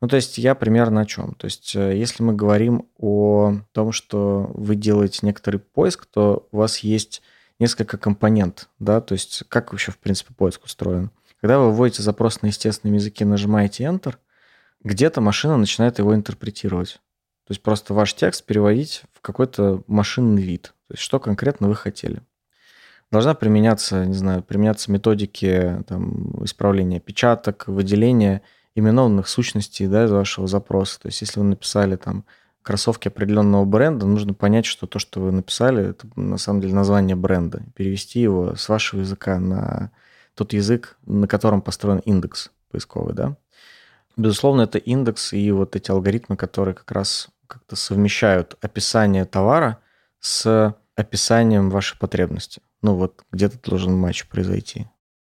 Ну, 0.00 0.08
то 0.08 0.16
есть 0.16 0.36
я 0.36 0.54
примерно 0.54 1.00
о 1.00 1.06
чем? 1.06 1.34
То 1.34 1.46
есть 1.46 1.74
э, 1.74 1.96
если 1.96 2.22
мы 2.22 2.34
говорим 2.34 2.88
о 2.98 3.60
том, 3.72 3.92
что 3.92 4.50
вы 4.52 4.74
делаете 4.74 5.20
некоторый 5.22 5.58
поиск, 5.58 6.04
то 6.04 6.46
у 6.52 6.58
вас 6.58 6.78
есть 6.78 7.22
несколько 7.58 7.96
компонент, 7.96 8.68
да, 8.78 9.00
то 9.00 9.14
есть 9.14 9.44
как 9.48 9.72
вообще, 9.72 9.92
в 9.92 9.98
принципе, 9.98 10.34
поиск 10.34 10.64
устроен. 10.64 11.10
Когда 11.40 11.58
вы 11.58 11.72
вводите 11.72 12.02
запрос 12.02 12.42
на 12.42 12.48
естественном 12.48 12.96
языке, 12.96 13.24
нажимаете 13.24 13.84
Enter, 13.84 14.16
где-то 14.84 15.20
машина 15.20 15.56
начинает 15.56 15.98
его 15.98 16.14
интерпретировать. 16.14 17.00
То 17.46 17.50
есть 17.50 17.62
просто 17.62 17.92
ваш 17.92 18.14
текст 18.14 18.44
переводить 18.44 19.02
в 19.12 19.20
какой-то 19.20 19.82
машинный 19.86 20.42
вид. 20.42 20.74
То 20.88 20.94
есть 20.94 21.02
что 21.02 21.18
конкретно 21.18 21.68
вы 21.68 21.74
хотели. 21.74 22.22
Должна 23.10 23.34
применяться, 23.34 24.04
не 24.06 24.14
знаю, 24.14 24.42
применяться 24.42 24.90
методики 24.90 25.82
там, 25.86 26.44
исправления 26.44 27.00
печаток, 27.00 27.68
выделения 27.68 28.42
именованных 28.74 29.28
сущностей 29.28 29.86
да, 29.86 30.04
из 30.04 30.10
вашего 30.10 30.46
запроса. 30.46 31.00
То 31.00 31.08
есть 31.08 31.20
если 31.20 31.38
вы 31.38 31.46
написали 31.46 31.96
там 31.96 32.24
кроссовки 32.62 33.08
определенного 33.08 33.64
бренда, 33.66 34.06
нужно 34.06 34.32
понять, 34.32 34.64
что 34.64 34.86
то, 34.86 34.98
что 34.98 35.20
вы 35.20 35.32
написали, 35.32 35.90
это 35.90 36.08
на 36.16 36.38
самом 36.38 36.62
деле 36.62 36.74
название 36.74 37.14
бренда. 37.14 37.62
Перевести 37.74 38.20
его 38.20 38.56
с 38.56 38.68
вашего 38.68 39.00
языка 39.00 39.38
на 39.38 39.92
тот 40.34 40.54
язык, 40.54 40.96
на 41.04 41.28
котором 41.28 41.60
построен 41.60 41.98
индекс 42.00 42.50
поисковый, 42.70 43.14
да. 43.14 43.36
Безусловно, 44.16 44.62
это 44.62 44.78
индекс 44.78 45.32
и 45.32 45.50
вот 45.50 45.76
эти 45.76 45.90
алгоритмы, 45.90 46.36
которые 46.36 46.74
как 46.74 46.90
раз 46.92 47.28
как-то 47.46 47.76
совмещают 47.76 48.56
описание 48.60 49.24
товара 49.24 49.78
с 50.20 50.74
описанием 50.96 51.70
вашей 51.70 51.98
потребности. 51.98 52.62
Ну 52.82 52.94
вот 52.94 53.24
где-то 53.32 53.58
должен 53.68 53.96
матч 53.96 54.26
произойти. 54.26 54.86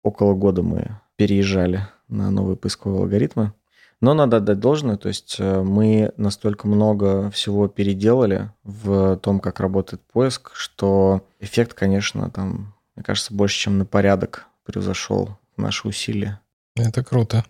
Около 0.03 0.35
года 0.35 0.63
мы 0.63 0.99
переезжали 1.17 1.87
на 2.09 2.31
новые 2.31 2.57
поисковые 2.57 3.03
алгоритмы. 3.03 3.53
Но 4.01 4.13
надо 4.13 4.39
отдать 4.39 4.59
должное, 4.61 4.97
то 4.97 5.09
есть 5.09 5.37
э, 5.39 5.63
мы 5.63 6.13
настолько 6.19 6.69
много 6.69 7.31
всего 7.31 7.69
переделали 7.69 8.51
в 8.63 9.17
том, 9.17 9.41
как 9.41 9.61
работает 9.61 10.03
поиск, 10.03 10.51
что 10.55 11.27
эффект, 11.41 11.73
конечно, 11.73 12.29
там, 12.29 12.75
мне 12.97 13.03
кажется, 13.03 13.33
больше, 13.33 13.57
чем 13.57 13.79
на 13.79 13.87
порядок 13.87 14.47
превзошел 14.67 15.39
наши 15.57 15.89
усилия. 15.89 16.41
Это 16.77 17.03
круто. 17.03 17.45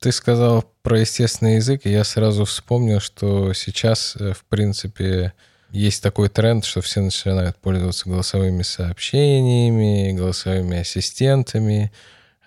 Ты 0.00 0.12
сказал 0.12 0.64
про 0.82 1.00
естественный 1.00 1.56
язык, 1.56 1.82
и 1.84 1.90
я 1.90 2.04
сразу 2.04 2.44
вспомнил, 2.44 3.00
что 3.00 3.52
сейчас, 3.52 4.16
э, 4.18 4.32
в 4.32 4.44
принципе, 4.44 5.32
есть 5.70 6.02
такой 6.02 6.28
тренд, 6.28 6.64
что 6.64 6.80
все 6.80 7.00
начинают 7.00 7.56
пользоваться 7.56 8.08
голосовыми 8.08 8.62
сообщениями, 8.62 10.12
голосовыми 10.12 10.78
ассистентами, 10.78 11.92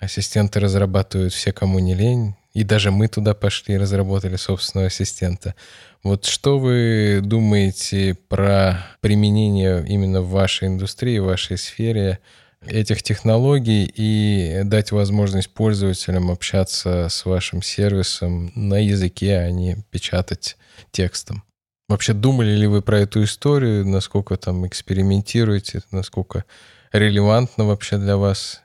Ассистенты 0.02 0.60
разрабатывают 0.60 1.32
все, 1.32 1.54
кому 1.54 1.78
не 1.78 1.94
лень. 1.94 2.34
И 2.54 2.64
даже 2.64 2.90
мы 2.90 3.08
туда 3.08 3.36
пошли 3.36 3.76
и 3.76 3.78
разработали 3.78 4.36
собственного 4.36 4.88
ассистента. 4.88 5.54
Вот 6.02 6.26
что 6.26 6.58
вы 6.58 7.20
думаете 7.24 8.18
про 8.28 8.84
применение 9.00 9.86
именно 9.88 10.22
в 10.22 10.32
вашей 10.32 10.70
индустрии, 10.70 11.20
в 11.20 11.26
вашей 11.26 11.58
сфере 11.60 12.18
этих 12.66 13.04
технологий 13.04 13.92
и 13.94 14.62
дать 14.64 14.92
возможность 14.92 15.54
пользователям 15.54 16.32
общаться 16.32 17.08
с 17.10 17.26
вашим 17.26 17.62
сервисом 17.62 18.52
на 18.56 18.76
языке, 18.76 19.38
а 19.38 19.52
не 19.52 19.78
печатать 19.92 20.58
текстом? 20.92 21.44
Вообще 21.90 22.14
думали 22.14 22.52
ли 22.52 22.68
вы 22.68 22.82
про 22.82 23.00
эту 23.00 23.24
историю, 23.24 23.86
насколько 23.86 24.38
там 24.38 24.66
экспериментируете, 24.66 25.82
насколько 25.92 26.46
релевантно 26.94 27.66
вообще 27.66 27.98
для 27.98 28.18
вас? 28.18 28.62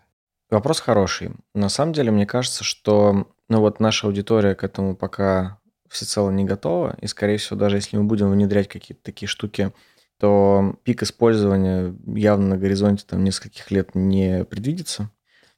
Вопрос 0.48 0.80
хороший. 0.80 1.32
На 1.54 1.68
самом 1.68 1.92
деле, 1.92 2.12
мне 2.12 2.26
кажется, 2.26 2.62
что 2.62 3.26
ну 3.48 3.60
вот 3.60 3.80
наша 3.80 4.06
аудитория 4.06 4.54
к 4.54 4.62
этому 4.62 4.94
пока 4.94 5.58
всецело 5.88 6.30
не 6.30 6.44
готова, 6.44 6.96
и, 7.00 7.06
скорее 7.06 7.38
всего, 7.38 7.58
даже 7.58 7.76
если 7.76 7.96
мы 7.96 8.04
будем 8.04 8.30
внедрять 8.30 8.68
какие-то 8.68 9.02
такие 9.02 9.28
штуки, 9.28 9.72
то 10.18 10.76
пик 10.82 11.02
использования 11.02 11.94
явно 12.06 12.48
на 12.48 12.58
горизонте 12.58 13.04
там 13.06 13.24
нескольких 13.24 13.70
лет 13.70 13.94
не 13.94 14.44
предвидится. 14.44 15.10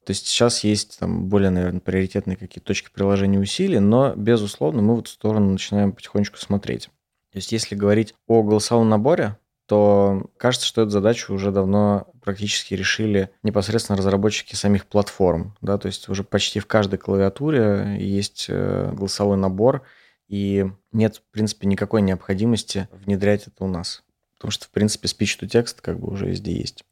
То 0.05 0.13
есть 0.13 0.27
сейчас 0.27 0.65
есть 0.65 0.99
там 0.99 1.29
более, 1.29 1.51
наверное, 1.51 1.81
приоритетные 1.81 2.37
какие-то 2.37 2.69
точки 2.69 2.89
приложения 2.91 3.39
усилий, 3.39 3.79
но, 3.79 4.15
безусловно, 4.17 4.81
мы 4.81 4.97
в 4.97 5.01
эту 5.01 5.11
сторону 5.11 5.51
начинаем 5.51 5.93
потихонечку 5.93 6.39
смотреть. 6.39 6.87
То 7.31 7.37
есть 7.37 7.53
если 7.53 7.75
говорить 7.75 8.15
о 8.27 8.43
голосовом 8.43 8.89
наборе, 8.89 9.37
то 9.67 10.31
кажется, 10.39 10.67
что 10.67 10.81
эту 10.81 10.93
задачу 10.93 11.35
уже 11.35 11.53
давно 11.53 12.07
практически 12.23 12.73
решили 12.73 13.31
непосредственно 13.43 13.99
разработчики 13.99 14.55
самих 14.55 14.87
платформ. 14.87 15.55
Да? 15.61 15.77
То 15.77 15.89
есть 15.89 16.09
уже 16.09 16.25
почти 16.25 16.59
в 16.59 16.67
каждой 16.67 16.99
клавиатуре 16.99 17.99
есть 18.01 18.47
э, 18.49 18.91
голосовой 18.95 19.37
набор, 19.37 19.83
и 20.27 20.67
нет, 20.91 21.17
в 21.17 21.31
принципе, 21.33 21.67
никакой 21.67 22.01
необходимости 22.01 22.89
внедрять 22.93 23.47
это 23.47 23.63
у 23.65 23.69
нас. 23.69 24.03
Потому 24.39 24.53
что, 24.53 24.67
в 24.67 24.71
принципе, 24.71 25.09
speech-to-text 25.09 25.79
как 25.81 25.99
бы 25.99 26.09
уже 26.13 26.27
везде 26.27 26.53
есть. 26.53 26.85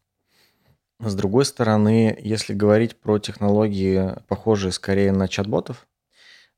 С 0.99 1.15
другой 1.15 1.45
стороны, 1.45 2.19
если 2.21 2.55
говорить 2.55 2.97
про 2.97 3.19
технологии, 3.19 4.15
похожие 4.29 4.73
скорее 4.73 5.13
на 5.13 5.29
чат-ботов, 5.29 5.87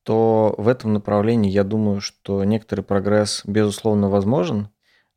то 0.05 0.55
в 0.57 0.69
этом 0.69 0.93
направлении 0.93 1.51
я 1.51 1.65
думаю, 1.65 2.01
что 2.01 2.43
некоторый 2.45 2.83
прогресс, 2.83 3.43
безусловно, 3.45 4.09
возможен, 4.09 4.71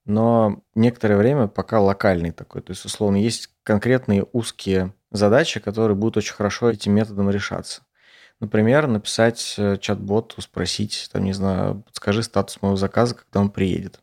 но 0.06 0.64
некоторое 0.76 1.18
время 1.18 1.48
пока 1.48 1.80
локальный 1.80 2.32
такой. 2.32 2.62
То 2.62 2.72
есть, 2.72 2.84
условно, 2.84 3.18
есть 3.18 3.50
конкретные 3.64 4.26
узкие 4.34 4.94
задачи, 5.12 5.60
которые 5.60 5.96
будут 5.96 6.18
очень 6.18 6.34
хорошо 6.34 6.72
этим 6.72 6.94
методом 6.94 7.30
решаться. 7.30 7.84
Например, 8.40 8.88
написать 8.88 9.54
э, 9.60 9.78
чат-боту, 9.78 10.42
спросить, 10.42 11.10
там, 11.14 11.24
не 11.24 11.34
знаю, 11.34 11.84
подскажи 11.84 12.24
статус 12.24 12.60
моего 12.62 12.76
заказа, 12.76 13.14
когда 13.14 13.40
он 13.40 13.52
приедет. 13.52 14.00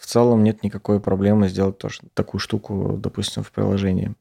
В 0.00 0.06
целом 0.06 0.42
нет 0.42 0.62
никакой 0.62 0.98
проблемы 0.98 1.48
сделать 1.48 1.78
тоже 1.78 2.00
такую 2.14 2.40
штуку, 2.40 2.96
допустим, 2.98 3.42
в 3.42 3.52
приложении. 3.52 4.14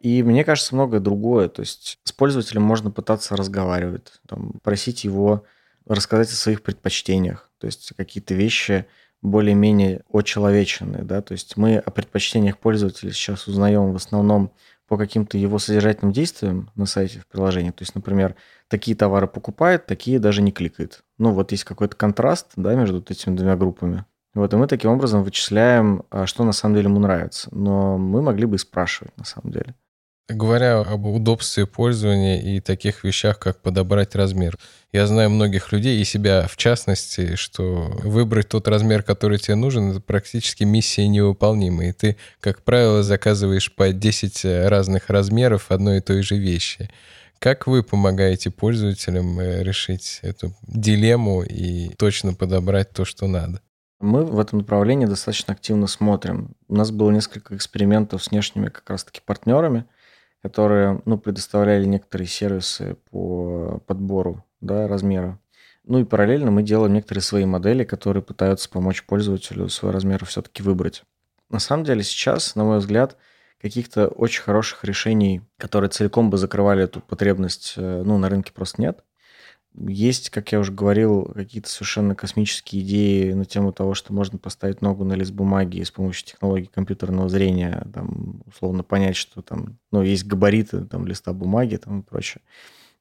И 0.00 0.22
мне 0.22 0.44
кажется, 0.44 0.74
многое 0.74 1.00
другое. 1.00 1.48
То 1.48 1.60
есть 1.60 1.98
с 2.04 2.12
пользователем 2.12 2.62
можно 2.62 2.90
пытаться 2.90 3.36
разговаривать, 3.36 4.20
там, 4.28 4.52
просить 4.62 5.02
его 5.02 5.44
рассказать 5.86 6.30
о 6.30 6.36
своих 6.36 6.62
предпочтениях. 6.62 7.50
То 7.58 7.66
есть 7.66 7.92
какие-то 7.96 8.34
вещи 8.34 8.86
более-менее 9.20 10.02
очеловеченные. 10.12 11.02
Да? 11.02 11.20
То 11.20 11.32
есть 11.32 11.56
мы 11.56 11.78
о 11.78 11.90
предпочтениях 11.90 12.58
пользователя 12.58 13.10
сейчас 13.10 13.48
узнаем 13.48 13.92
в 13.92 13.96
основном 13.96 14.52
по 14.86 14.96
каким-то 14.96 15.36
его 15.36 15.58
содержательным 15.58 16.12
действиям 16.12 16.70
на 16.76 16.86
сайте 16.86 17.18
в 17.18 17.26
приложении. 17.26 17.70
То 17.70 17.82
есть, 17.82 17.94
например, 17.94 18.36
такие 18.68 18.96
товары 18.96 19.26
покупает, 19.26 19.86
такие 19.86 20.20
даже 20.20 20.42
не 20.42 20.52
кликает. 20.52 21.02
Ну, 21.18 21.32
вот 21.32 21.50
есть 21.50 21.64
какой-то 21.64 21.96
контраст 21.96 22.52
да, 22.56 22.74
между 22.74 23.04
этими 23.06 23.36
двумя 23.36 23.56
группами. 23.56 24.04
Вот, 24.38 24.52
и 24.52 24.56
мы 24.56 24.68
таким 24.68 24.92
образом 24.92 25.24
вычисляем, 25.24 26.04
а, 26.10 26.26
что 26.26 26.44
на 26.44 26.52
самом 26.52 26.76
деле 26.76 26.86
ему 26.86 27.00
нравится. 27.00 27.48
Но 27.50 27.98
мы 27.98 28.22
могли 28.22 28.46
бы 28.46 28.54
и 28.54 28.58
спрашивать, 28.58 29.16
на 29.16 29.24
самом 29.24 29.50
деле. 29.50 29.74
Говоря 30.28 30.78
об 30.78 31.06
удобстве 31.06 31.66
пользования 31.66 32.40
и 32.40 32.60
таких 32.60 33.02
вещах, 33.02 33.40
как 33.40 33.60
подобрать 33.62 34.14
размер. 34.14 34.56
Я 34.92 35.08
знаю 35.08 35.30
многих 35.30 35.72
людей, 35.72 36.00
и 36.00 36.04
себя 36.04 36.46
в 36.46 36.56
частности, 36.56 37.34
что 37.34 37.90
выбрать 38.04 38.48
тот 38.48 38.68
размер, 38.68 39.02
который 39.02 39.38
тебе 39.38 39.56
нужен, 39.56 39.90
это 39.90 40.00
практически 40.00 40.62
миссия 40.62 41.08
невыполнимая. 41.08 41.88
И 41.88 41.92
ты, 41.92 42.16
как 42.38 42.62
правило, 42.62 43.02
заказываешь 43.02 43.74
по 43.74 43.92
10 43.92 44.68
разных 44.68 45.10
размеров 45.10 45.72
одной 45.72 45.98
и 45.98 46.00
той 46.00 46.22
же 46.22 46.36
вещи. 46.36 46.88
Как 47.40 47.66
вы 47.66 47.82
помогаете 47.82 48.50
пользователям 48.50 49.40
э, 49.40 49.64
решить 49.64 50.20
эту 50.22 50.54
дилемму 50.62 51.42
и 51.42 51.88
точно 51.96 52.34
подобрать 52.34 52.92
то, 52.92 53.04
что 53.04 53.26
надо? 53.26 53.60
Мы 54.00 54.24
в 54.24 54.38
этом 54.38 54.60
направлении 54.60 55.06
достаточно 55.06 55.54
активно 55.54 55.86
смотрим. 55.86 56.54
У 56.68 56.74
нас 56.74 56.90
было 56.90 57.10
несколько 57.10 57.56
экспериментов 57.56 58.22
с 58.22 58.30
внешними 58.30 58.68
как 58.68 58.88
раз-таки 58.90 59.20
партнерами– 59.24 59.84
которые 60.42 61.02
ну, 61.04 61.18
предоставляли 61.18 61.84
некоторые 61.84 62.28
сервисы 62.28 62.96
по 63.10 63.82
подбору 63.86 64.44
да, 64.60 64.86
размера. 64.86 65.38
Ну 65.84 66.00
и 66.00 66.04
параллельно 66.04 66.50
мы 66.50 66.62
делаем 66.62 66.92
некоторые 66.92 67.22
свои 67.22 67.44
модели, 67.44 67.84
которые 67.84 68.22
пытаются 68.22 68.68
помочь 68.68 69.04
пользователю 69.04 69.68
свой 69.68 69.90
размер 69.90 70.24
все-таки 70.26 70.62
выбрать. 70.62 71.02
На 71.48 71.58
самом 71.58 71.84
деле 71.84 72.02
сейчас, 72.02 72.54
на 72.54 72.64
мой 72.64 72.78
взгляд, 72.78 73.16
каких-то 73.60 74.08
очень 74.08 74.42
хороших 74.42 74.84
решений, 74.84 75.40
которые 75.56 75.90
целиком 75.90 76.30
бы 76.30 76.36
закрывали 76.36 76.84
эту 76.84 77.00
потребность, 77.00 77.74
э, 77.76 78.02
ну, 78.04 78.18
на 78.18 78.28
рынке 78.28 78.52
просто 78.52 78.82
нет. 78.82 79.02
Есть, 79.86 80.30
как 80.30 80.50
я 80.50 80.58
уже 80.58 80.72
говорил, 80.72 81.24
какие-то 81.34 81.68
совершенно 81.68 82.14
космические 82.14 82.82
идеи 82.82 83.32
на 83.32 83.44
тему 83.44 83.72
того, 83.72 83.94
что 83.94 84.12
можно 84.12 84.38
поставить 84.38 84.82
ногу 84.82 85.04
на 85.04 85.12
лист 85.12 85.32
бумаги 85.32 85.78
и 85.78 85.84
с 85.84 85.90
помощью 85.90 86.26
технологий 86.26 86.70
компьютерного 86.72 87.28
зрения, 87.28 87.86
там, 87.94 88.42
условно 88.46 88.82
понять, 88.82 89.16
что 89.16 89.40
там, 89.42 89.78
ну, 89.92 90.02
есть 90.02 90.26
габариты 90.26 90.84
там, 90.84 91.06
листа 91.06 91.32
бумаги 91.32 91.76
там, 91.76 92.00
и 92.00 92.02
прочее. 92.02 92.42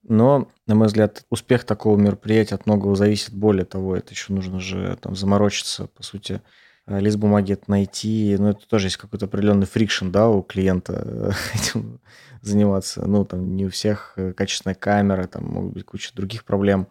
Но, 0.03 0.49
на 0.67 0.75
мой 0.75 0.87
взгляд, 0.87 1.25
успех 1.29 1.63
такого 1.63 1.97
мероприятия 1.97 2.55
от 2.55 2.65
многого 2.65 2.95
зависит. 2.95 3.33
Более 3.33 3.65
того, 3.65 3.95
это 3.95 4.11
еще 4.11 4.31
нужно 4.33 4.59
же 4.59 4.97
там 5.01 5.15
заморочиться, 5.15 5.87
по 5.87 6.03
сути, 6.03 6.41
лист 6.87 7.17
бумаги 7.17 7.53
это 7.53 7.69
найти, 7.69 8.35
ну, 8.39 8.49
это 8.49 8.67
тоже 8.67 8.87
есть 8.87 8.97
какой-то 8.97 9.25
определенный 9.25 9.65
фрикшн, 9.65 10.09
да, 10.09 10.29
у 10.29 10.41
клиента 10.41 11.35
этим 11.53 11.99
заниматься. 12.41 13.05
Ну, 13.05 13.25
там 13.25 13.55
не 13.55 13.65
у 13.65 13.69
всех 13.69 14.13
э, 14.15 14.33
качественная 14.33 14.75
камера, 14.75 15.27
там 15.27 15.45
могут 15.45 15.73
быть 15.73 15.85
куча 15.85 16.11
других 16.15 16.45
проблем. 16.45 16.87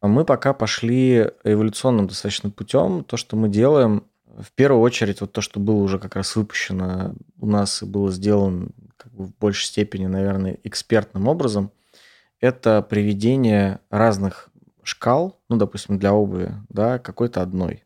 А 0.00 0.08
мы 0.08 0.24
пока 0.24 0.52
пошли 0.52 1.30
эволюционным 1.44 2.06
достаточно 2.06 2.50
путем. 2.50 3.04
То, 3.04 3.16
что 3.16 3.36
мы 3.36 3.48
делаем, 3.48 4.04
в 4.26 4.52
первую 4.52 4.82
очередь, 4.82 5.20
вот 5.20 5.32
то, 5.32 5.40
что 5.40 5.60
было 5.60 5.76
уже 5.76 5.98
как 5.98 6.16
раз 6.16 6.36
выпущено 6.36 7.14
у 7.40 7.46
нас 7.46 7.82
и 7.82 7.86
было 7.86 8.10
сделано 8.10 8.68
как 8.96 9.12
бы 9.12 9.24
в 9.24 9.34
большей 9.38 9.66
степени, 9.66 10.06
наверное, 10.06 10.58
экспертным 10.64 11.28
образом, 11.28 11.70
это 12.40 12.82
приведение 12.82 13.80
разных 13.90 14.50
шкал, 14.82 15.40
ну, 15.48 15.56
допустим, 15.56 15.98
для 15.98 16.12
обуви, 16.12 16.54
да, 16.68 16.98
какой-то 16.98 17.42
одной. 17.42 17.85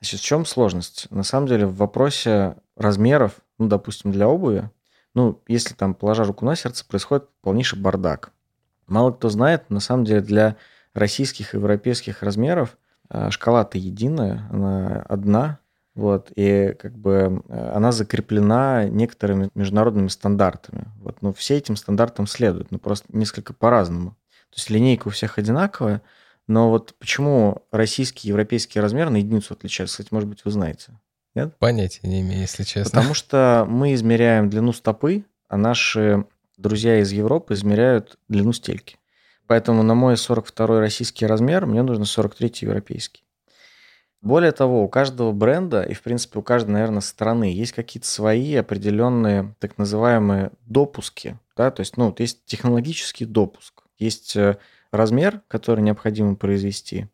Значит, 0.00 0.20
в 0.20 0.24
чем 0.24 0.46
сложность? 0.46 1.10
На 1.10 1.22
самом 1.22 1.48
деле 1.48 1.66
в 1.66 1.76
вопросе 1.76 2.56
размеров, 2.76 3.40
ну, 3.58 3.66
допустим, 3.66 4.12
для 4.12 4.28
обуви, 4.28 4.70
ну, 5.14 5.40
если 5.48 5.74
там, 5.74 5.94
положа 5.94 6.24
руку 6.24 6.44
на 6.44 6.54
сердце, 6.54 6.84
происходит 6.86 7.28
полнейший 7.42 7.80
бардак. 7.80 8.30
Мало 8.86 9.12
кто 9.12 9.28
знает, 9.28 9.68
на 9.70 9.80
самом 9.80 10.04
деле 10.04 10.20
для 10.20 10.56
российских 10.94 11.54
и 11.54 11.56
европейских 11.56 12.22
размеров 12.22 12.78
э, 13.10 13.30
шкала-то 13.30 13.78
единая, 13.78 14.48
она 14.50 15.02
одна, 15.08 15.58
вот, 15.94 16.30
и 16.36 16.76
как 16.78 16.96
бы 16.96 17.42
э, 17.48 17.72
она 17.74 17.90
закреплена 17.90 18.84
некоторыми 18.84 19.50
международными 19.54 20.08
стандартами. 20.08 20.84
Вот, 21.00 21.20
но 21.22 21.32
все 21.32 21.56
этим 21.56 21.74
стандартам 21.74 22.28
следуют, 22.28 22.70
но 22.70 22.78
просто 22.78 23.06
несколько 23.10 23.52
по-разному. 23.52 24.10
То 24.50 24.56
есть 24.56 24.70
линейка 24.70 25.08
у 25.08 25.10
всех 25.10 25.38
одинаковая, 25.38 26.02
но 26.48 26.70
вот 26.70 26.94
почему 26.98 27.62
российский 27.70 28.26
и 28.26 28.30
европейский 28.30 28.80
размер 28.80 29.10
на 29.10 29.18
единицу 29.18 29.54
отличаются, 29.54 29.98
кстати, 29.98 30.12
может 30.12 30.28
быть, 30.28 30.44
вы 30.44 30.50
знаете. 30.50 30.98
Нет? 31.34 31.56
Понятия 31.58 32.08
не 32.08 32.22
имею, 32.22 32.40
если 32.40 32.64
честно. 32.64 32.90
Потому 32.90 33.14
что 33.14 33.66
мы 33.68 33.94
измеряем 33.94 34.50
длину 34.50 34.72
стопы, 34.72 35.24
а 35.46 35.56
наши 35.56 36.24
друзья 36.56 37.00
из 37.00 37.12
Европы 37.12 37.54
измеряют 37.54 38.18
длину 38.28 38.52
стельки. 38.52 38.96
Поэтому 39.46 39.82
на 39.82 39.94
мой 39.94 40.16
42 40.16 40.80
российский 40.80 41.26
размер 41.26 41.66
мне 41.66 41.82
нужно 41.82 42.06
43 42.06 42.52
европейский. 42.62 43.22
Более 44.20 44.52
того, 44.52 44.82
у 44.82 44.88
каждого 44.88 45.32
бренда 45.32 45.82
и, 45.82 45.94
в 45.94 46.02
принципе, 46.02 46.40
у 46.40 46.42
каждой, 46.42 46.70
наверное, 46.70 47.00
страны 47.02 47.44
есть 47.44 47.72
какие-то 47.72 48.08
свои 48.08 48.56
определенные 48.56 49.54
так 49.60 49.78
называемые 49.78 50.50
допуски. 50.66 51.38
Да? 51.56 51.70
То 51.70 51.80
есть, 51.80 51.96
ну, 51.96 52.06
вот 52.06 52.20
есть 52.20 52.44
технологический 52.46 53.26
допуск, 53.26 53.84
есть 53.96 54.34
э, 54.34 54.58
размер, 54.92 55.42
который 55.48 55.80
необходимо 55.80 56.36
произвести, 56.36 57.08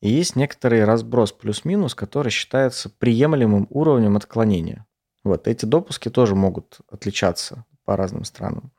и 0.00 0.08
есть 0.10 0.36
некоторый 0.36 0.84
разброс 0.84 1.32
плюс-минус, 1.32 1.94
который 1.94 2.30
считается 2.30 2.88
приемлемым 2.88 3.66
уровнем 3.70 4.16
отклонения. 4.16 4.86
Вот 5.24 5.48
эти 5.48 5.64
допуски 5.64 6.08
тоже 6.08 6.34
могут 6.34 6.78
отличаться 6.90 7.64
по 7.84 7.96
разным 7.96 8.24
странам. 8.24 8.72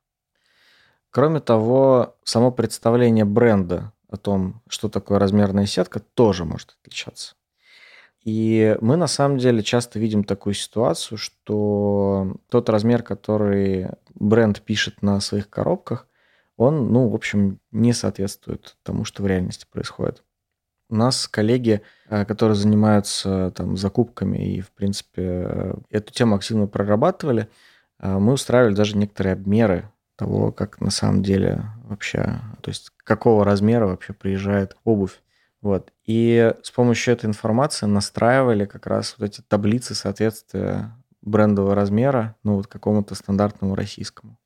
Кроме 1.12 1.40
того, 1.40 2.16
само 2.24 2.52
представление 2.52 3.26
бренда 3.26 3.92
о 4.10 4.18
том, 4.18 4.62
что 4.70 4.90
такое 4.90 5.20
размерная 5.20 5.66
сетка, 5.66 6.00
тоже 6.00 6.46
может 6.46 6.78
отличаться. 6.80 7.36
И 8.24 8.78
мы 8.82 8.96
на 8.96 9.08
самом 9.08 9.38
деле 9.38 9.64
часто 9.64 9.98
видим 9.98 10.24
такую 10.24 10.54
ситуацию, 10.54 11.18
что 11.18 12.36
тот 12.50 12.70
размер, 12.70 13.02
который 13.02 13.90
бренд 14.14 14.62
пишет 14.62 15.02
на 15.02 15.20
своих 15.20 15.50
коробках, 15.50 16.08
он, 16.60 16.92
ну, 16.92 17.08
в 17.08 17.16
общем, 17.16 17.60
не 17.72 17.94
соответствует 17.94 18.76
тому, 18.84 19.06
что 19.06 19.24
в 19.24 19.28
реальности 19.28 19.66
происходит. 19.72 20.24
У 20.90 20.96
нас 20.96 21.26
коллеги, 21.26 21.82
э, 22.10 22.26
которые 22.26 22.56
занимаются 22.56 23.52
там 23.56 23.78
закупками 23.78 24.56
и, 24.56 24.60
в 24.60 24.70
принципе, 24.72 25.76
эту 25.90 26.12
тему 26.12 26.36
активно 26.36 26.68
прорабатывали, 26.68 27.48
а, 27.98 28.20
мы 28.20 28.34
устраивали 28.34 28.76
даже 28.76 28.98
некоторые 28.98 29.34
обмеры 29.34 29.90
того, 30.18 30.52
как 30.52 30.82
на 30.82 30.92
самом 30.92 31.24
деле 31.24 31.64
вообще, 31.86 32.42
то 32.62 32.70
есть 32.70 32.92
какого 33.06 33.46
размера 33.46 33.88
вообще 33.88 34.12
приезжает 34.12 34.76
обувь. 34.84 35.22
Вот. 35.62 35.94
И 36.06 36.54
с 36.62 36.72
помощью 36.72 37.14
этой 37.14 37.28
информации 37.28 37.86
настраивали 37.86 38.66
как 38.66 38.86
раз 38.86 39.16
вот 39.18 39.30
эти 39.30 39.42
таблицы 39.48 39.96
соответствия 39.96 40.92
брендового 41.22 41.74
размера, 41.74 42.36
ну, 42.44 42.56
вот 42.56 42.68
какому-то 42.68 43.16
стандартному 43.16 43.76
российскому. 43.76 44.38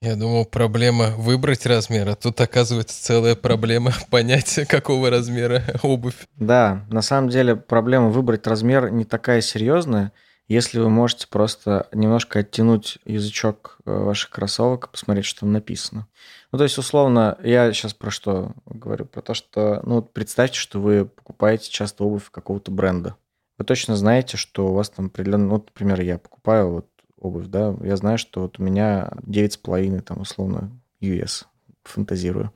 Я 0.00 0.14
думал, 0.14 0.44
проблема 0.44 1.10
выбрать 1.16 1.66
размер, 1.66 2.08
а 2.08 2.14
тут 2.14 2.40
оказывается 2.40 3.02
целая 3.02 3.34
проблема 3.34 3.92
понять, 4.10 4.60
какого 4.68 5.10
размера 5.10 5.64
обувь. 5.82 6.28
Да, 6.36 6.84
на 6.88 7.02
самом 7.02 7.30
деле 7.30 7.56
проблема 7.56 8.08
выбрать 8.08 8.46
размер 8.46 8.90
не 8.92 9.04
такая 9.04 9.40
серьезная, 9.40 10.12
если 10.46 10.78
вы 10.78 10.88
можете 10.88 11.26
просто 11.26 11.88
немножко 11.92 12.38
оттянуть 12.38 12.98
язычок 13.04 13.78
э, 13.84 13.90
ваших 13.90 14.30
кроссовок 14.30 14.86
и 14.86 14.90
посмотреть, 14.92 15.24
что 15.26 15.40
там 15.40 15.52
написано. 15.52 16.06
Ну, 16.52 16.58
то 16.58 16.64
есть, 16.64 16.78
условно, 16.78 17.36
я 17.42 17.72
сейчас 17.72 17.92
про 17.92 18.10
что 18.10 18.52
говорю? 18.66 19.04
Про 19.04 19.20
то, 19.20 19.34
что, 19.34 19.82
ну, 19.84 20.00
представьте, 20.00 20.58
что 20.58 20.80
вы 20.80 21.06
покупаете 21.06 21.70
часто 21.70 22.04
обувь 22.04 22.30
какого-то 22.30 22.70
бренда. 22.70 23.16
Вы 23.58 23.64
точно 23.64 23.96
знаете, 23.96 24.36
что 24.36 24.68
у 24.68 24.74
вас 24.74 24.88
там 24.90 25.06
определенно, 25.06 25.48
ну, 25.48 25.54
например, 25.54 26.00
я 26.00 26.18
покупаю 26.18 26.70
вот 26.70 26.86
обувь, 27.20 27.46
да, 27.46 27.76
я 27.82 27.96
знаю, 27.96 28.18
что 28.18 28.42
вот 28.42 28.58
у 28.58 28.62
меня 28.62 29.10
9,5, 29.26 30.00
там, 30.00 30.20
условно, 30.20 30.70
US, 31.00 31.44
фантазирую. 31.82 32.52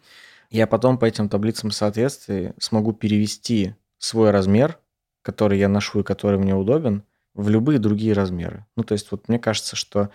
Я 0.51 0.67
потом 0.67 0.99
по 0.99 1.07
этим 1.07 1.29
таблицам 1.29 1.71
соответствий 1.71 2.53
смогу 2.59 2.93
перевести 2.93 3.75
свой 3.99 4.31
размер, 4.31 4.79
который 5.23 5.59
я 5.59 5.69
ношу 5.69 6.01
и 6.01 6.05
который 6.05 6.39
мне 6.39 6.55
удобен, 6.55 7.05
в 7.35 7.49
любые 7.49 7.79
другие 7.79 8.13
размеры. 8.13 8.67
Ну, 8.77 8.83
то 8.83 8.93
есть 8.93 9.11
вот 9.11 9.29
мне 9.29 9.39
кажется, 9.39 9.77
что 9.77 10.11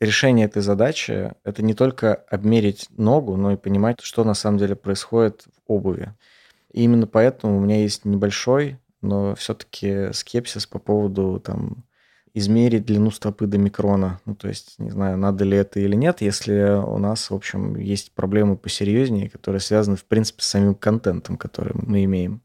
решение 0.00 0.46
этой 0.46 0.62
задачи– 0.62 1.32
это 1.44 1.62
не 1.62 1.74
только 1.74 2.14
обмерить 2.14 2.88
ногу, 2.96 3.36
но 3.36 3.52
и 3.52 3.56
понимать, 3.56 4.00
что 4.00 4.24
на 4.24 4.34
самом 4.34 4.58
деле 4.58 4.74
происходит 4.74 5.44
в 5.44 5.72
обуви. 5.72 6.12
И 6.72 6.82
именно 6.82 7.06
поэтому 7.06 7.56
у 7.56 7.60
меня 7.60 7.80
есть 7.80 8.04
небольшой, 8.04 8.78
но 9.00 9.34
все-таки 9.36 10.12
скепсис 10.12 10.66
по 10.66 10.78
поводу 10.78 11.40
там, 11.40 11.84
измерить 12.36 12.84
длину 12.84 13.10
стопы 13.10 13.46
до 13.46 13.56
микрона. 13.56 14.20
Ну, 14.26 14.34
то 14.34 14.48
есть, 14.48 14.74
не 14.78 14.90
знаю, 14.90 15.16
надо 15.16 15.44
ли 15.44 15.56
это 15.56 15.80
или 15.80 15.96
нет, 15.96 16.20
если 16.20 16.78
у 16.78 16.98
нас, 16.98 17.30
в 17.30 17.34
общем, 17.34 17.76
есть 17.76 18.12
проблемы 18.12 18.58
посерьезнее, 18.58 19.30
которые 19.30 19.60
связаны, 19.60 19.96
в 19.96 20.04
принципе, 20.04 20.42
с 20.42 20.46
самим 20.46 20.74
контентом, 20.74 21.38
который 21.38 21.72
мы 21.74 22.04
имеем. 22.04 22.42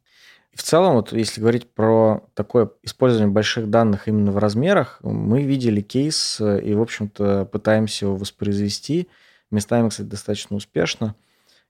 В 0.54 0.64
целом, 0.64 0.94
вот 0.94 1.12
если 1.12 1.42
говорить 1.42 1.70
про 1.74 2.24
такое 2.36 2.70
использование 2.84 3.34
больших 3.34 3.70
данных 3.70 4.08
именно 4.08 4.32
в 4.32 4.38
размерах, 4.38 5.00
мы 5.04 5.44
видели 5.44 5.82
кейс 5.82 6.40
и, 6.40 6.74
в 6.74 6.82
общем-то, 6.82 7.46
пытаемся 7.52 8.06
его 8.06 8.16
воспроизвести, 8.16 9.10
местами, 9.50 9.90
кстати, 9.90 10.08
достаточно 10.08 10.56
успешно, 10.56 11.16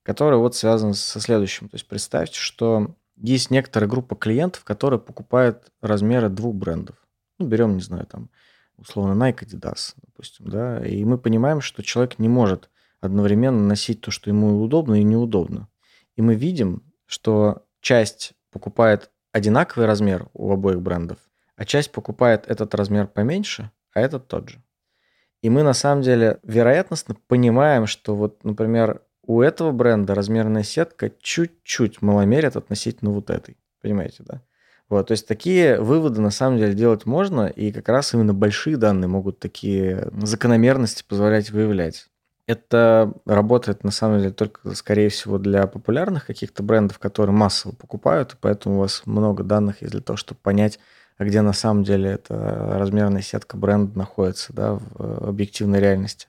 который 0.04 0.38
вот 0.38 0.56
связан 0.56 0.94
со 0.94 1.20
следующим. 1.20 1.70
То 1.70 1.76
есть 1.76 1.88
представьте, 1.88 2.40
что 2.40 2.94
есть 3.18 3.50
некоторая 3.50 3.90
группа 3.90 4.16
клиентов, 4.16 4.64
которые 4.64 5.00
покупают 5.00 5.72
размеры 5.82 6.30
двух 6.30 6.54
брендов. 6.54 6.96
Ну, 7.42 7.48
берем, 7.48 7.76
не 7.76 7.82
знаю, 7.82 8.06
там, 8.06 8.30
условно, 8.78 9.14
Nike, 9.14 9.46
Adidas, 9.46 9.96
допустим, 10.06 10.48
да, 10.48 10.86
и 10.86 11.04
мы 11.04 11.18
понимаем, 11.18 11.60
что 11.60 11.82
человек 11.82 12.20
не 12.20 12.30
может 12.30 12.70
одновременно 13.00 13.64
носить 13.64 14.02
то, 14.02 14.12
что 14.12 14.30
ему 14.30 14.62
удобно 14.62 15.00
и 15.00 15.04
неудобно. 15.04 15.68
И 16.16 16.22
мы 16.22 16.36
видим, 16.36 16.84
что 17.08 17.66
часть 17.80 18.34
покупает 18.52 19.10
одинаковый 19.32 19.88
размер 19.88 20.28
у 20.34 20.52
обоих 20.52 20.82
брендов, 20.82 21.18
а 21.56 21.66
часть 21.66 21.92
покупает 21.92 22.46
этот 22.48 22.76
размер 22.76 23.08
поменьше, 23.08 23.72
а 23.94 24.02
этот 24.02 24.28
тот 24.28 24.50
же. 24.50 24.64
И 25.42 25.50
мы 25.50 25.64
на 25.64 25.74
самом 25.74 26.04
деле 26.04 26.40
вероятностно 26.44 27.16
понимаем, 27.28 27.88
что 27.88 28.16
вот, 28.16 28.44
например, 28.44 29.02
у 29.24 29.42
этого 29.42 29.72
бренда 29.72 30.14
размерная 30.14 30.64
сетка 30.64 31.12
чуть-чуть 31.20 32.04
маломерит 32.04 32.56
относительно 32.56 33.10
вот 33.10 33.32
этой. 33.32 33.58
Понимаете, 33.82 34.24
да? 34.24 34.44
Вот, 34.92 35.08
то 35.08 35.14
есть 35.14 35.26
такие 35.26 35.80
выводы 35.80 36.20
на 36.20 36.32
самом 36.32 36.58
деле 36.58 36.74
делать 36.74 37.06
можно, 37.06 37.48
и 37.48 37.72
как 37.72 37.88
раз 37.88 38.14
именно 38.14 38.34
большие 38.34 38.76
данные 38.76 39.08
могут 39.08 39.40
такие 39.40 40.10
закономерности 40.22 41.06
позволять 41.08 41.50
выявлять. 41.50 42.08
Это 42.46 43.14
работает 43.26 43.86
на 43.86 43.92
самом 43.92 44.20
деле 44.20 44.34
только, 44.34 44.76
скорее 44.76 45.08
всего, 45.08 45.38
для 45.38 45.66
популярных 45.68 46.26
каких-то 46.26 46.62
брендов, 46.62 47.00
которые 47.00 47.34
массово 47.34 47.74
покупают, 47.74 48.34
и 48.34 48.38
поэтому 48.42 48.76
у 48.76 48.80
вас 48.80 49.04
много 49.06 49.46
данных 49.46 49.82
есть 49.82 49.94
для 49.94 50.02
того, 50.02 50.18
чтобы 50.18 50.42
понять, 50.44 50.78
а 51.18 51.24
где 51.24 51.40
на 51.40 51.54
самом 51.54 51.86
деле 51.86 52.10
эта 52.10 52.78
размерная 52.78 53.22
сетка 53.22 53.56
бренда 53.56 53.98
находится 53.98 54.52
да, 54.52 54.74
в 54.74 55.30
объективной 55.30 55.80
реальности. 55.80 56.28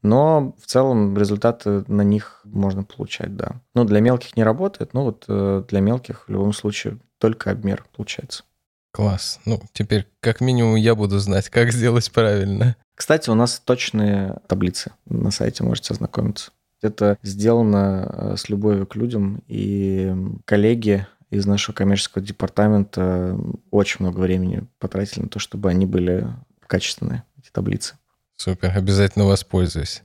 Но 0.00 0.56
в 0.58 0.64
целом 0.64 1.18
результаты 1.18 1.84
на 1.88 2.02
них 2.02 2.40
можно 2.44 2.84
получать, 2.84 3.36
да. 3.36 3.60
Но 3.74 3.84
для 3.84 4.00
мелких 4.00 4.34
не 4.34 4.44
работает, 4.44 4.94
но 4.94 5.04
вот 5.04 5.26
э, 5.28 5.64
для 5.68 5.80
мелких 5.80 6.26
в 6.26 6.32
любом 6.32 6.54
случае 6.54 6.98
только 7.18 7.50
обмер 7.50 7.84
получается. 7.94 8.44
Класс. 8.92 9.40
Ну, 9.44 9.60
теперь 9.72 10.08
как 10.20 10.40
минимум 10.40 10.76
я 10.76 10.94
буду 10.94 11.18
знать, 11.18 11.50
как 11.50 11.72
сделать 11.72 12.10
правильно. 12.10 12.76
Кстати, 12.94 13.30
у 13.30 13.34
нас 13.34 13.60
точные 13.60 14.38
таблицы 14.48 14.92
на 15.06 15.30
сайте, 15.30 15.62
можете 15.62 15.94
ознакомиться. 15.94 16.50
Это 16.80 17.18
сделано 17.22 18.08
э, 18.08 18.36
с 18.36 18.48
любовью 18.48 18.86
к 18.86 18.96
людям, 18.96 19.42
и 19.46 20.14
коллеги 20.44 21.06
из 21.30 21.46
нашего 21.46 21.74
коммерческого 21.74 22.24
департамента 22.24 23.38
очень 23.70 23.98
много 24.00 24.20
времени 24.20 24.66
потратили 24.78 25.22
на 25.22 25.28
то, 25.28 25.38
чтобы 25.38 25.70
они 25.70 25.86
были 25.86 26.26
качественные, 26.66 27.24
эти 27.38 27.50
таблицы. 27.50 27.96
Супер, 28.36 28.76
обязательно 28.76 29.26
воспользуюсь. 29.26 30.02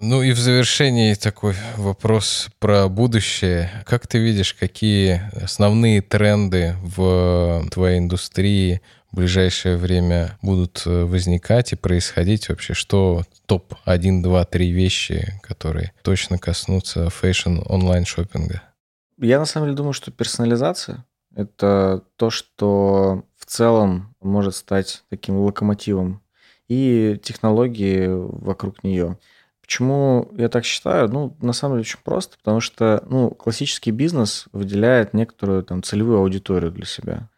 Ну 0.00 0.22
и 0.22 0.32
в 0.32 0.38
завершении 0.38 1.14
такой 1.14 1.54
вопрос 1.76 2.48
про 2.58 2.88
будущее. 2.88 3.70
Как 3.86 4.06
ты 4.06 4.18
видишь, 4.18 4.52
какие 4.52 5.22
основные 5.42 6.02
тренды 6.02 6.74
в 6.82 7.64
твоей 7.70 7.98
индустрии 7.98 8.80
в 9.12 9.16
ближайшее 9.16 9.76
время 9.76 10.36
будут 10.42 10.82
э, 10.84 11.04
возникать 11.04 11.72
и 11.72 11.76
происходить 11.76 12.48
вообще? 12.48 12.74
Что 12.74 13.22
топ 13.46 13.74
1, 13.84 14.22
2, 14.22 14.44
3 14.44 14.70
вещи, 14.72 15.40
которые 15.42 15.92
точно 16.02 16.38
коснутся 16.38 17.08
fashion 17.08 17.60
онлайн 17.66 18.04
шопинга? 18.04 18.62
Я 19.18 19.38
на 19.38 19.46
самом 19.46 19.68
деле 19.68 19.76
думаю, 19.76 19.92
что 19.92 20.10
персонализация— 20.10 21.04
это 21.36 22.02
то, 22.16 22.30
что 22.30 23.22
в 23.38 23.46
целом 23.46 24.14
может 24.20 24.56
стать 24.56 25.04
таким 25.08 25.36
локомотивом 25.36 26.20
и 26.66 27.18
технологии 27.22 28.08
вокруг 28.08 28.82
нее. 28.82 29.18
Почему 29.66 30.30
я 30.36 30.50
так 30.50 30.66
считаю? 30.66 31.08
Ну, 31.08 31.34
на 31.40 31.54
самом 31.54 31.76
деле 31.76 31.86
очень 31.86 31.98
просто, 32.04 32.36
потому 32.36 32.60
что, 32.60 33.02
ну, 33.08 33.30
классический 33.30 33.92
бизнес 33.92 34.44
выделяет 34.52 35.14
некоторую 35.14 35.62
там 35.62 35.82
целевую 35.82 36.18
аудиторию 36.18 36.70
для 36.70 36.84
себя. 36.84 37.30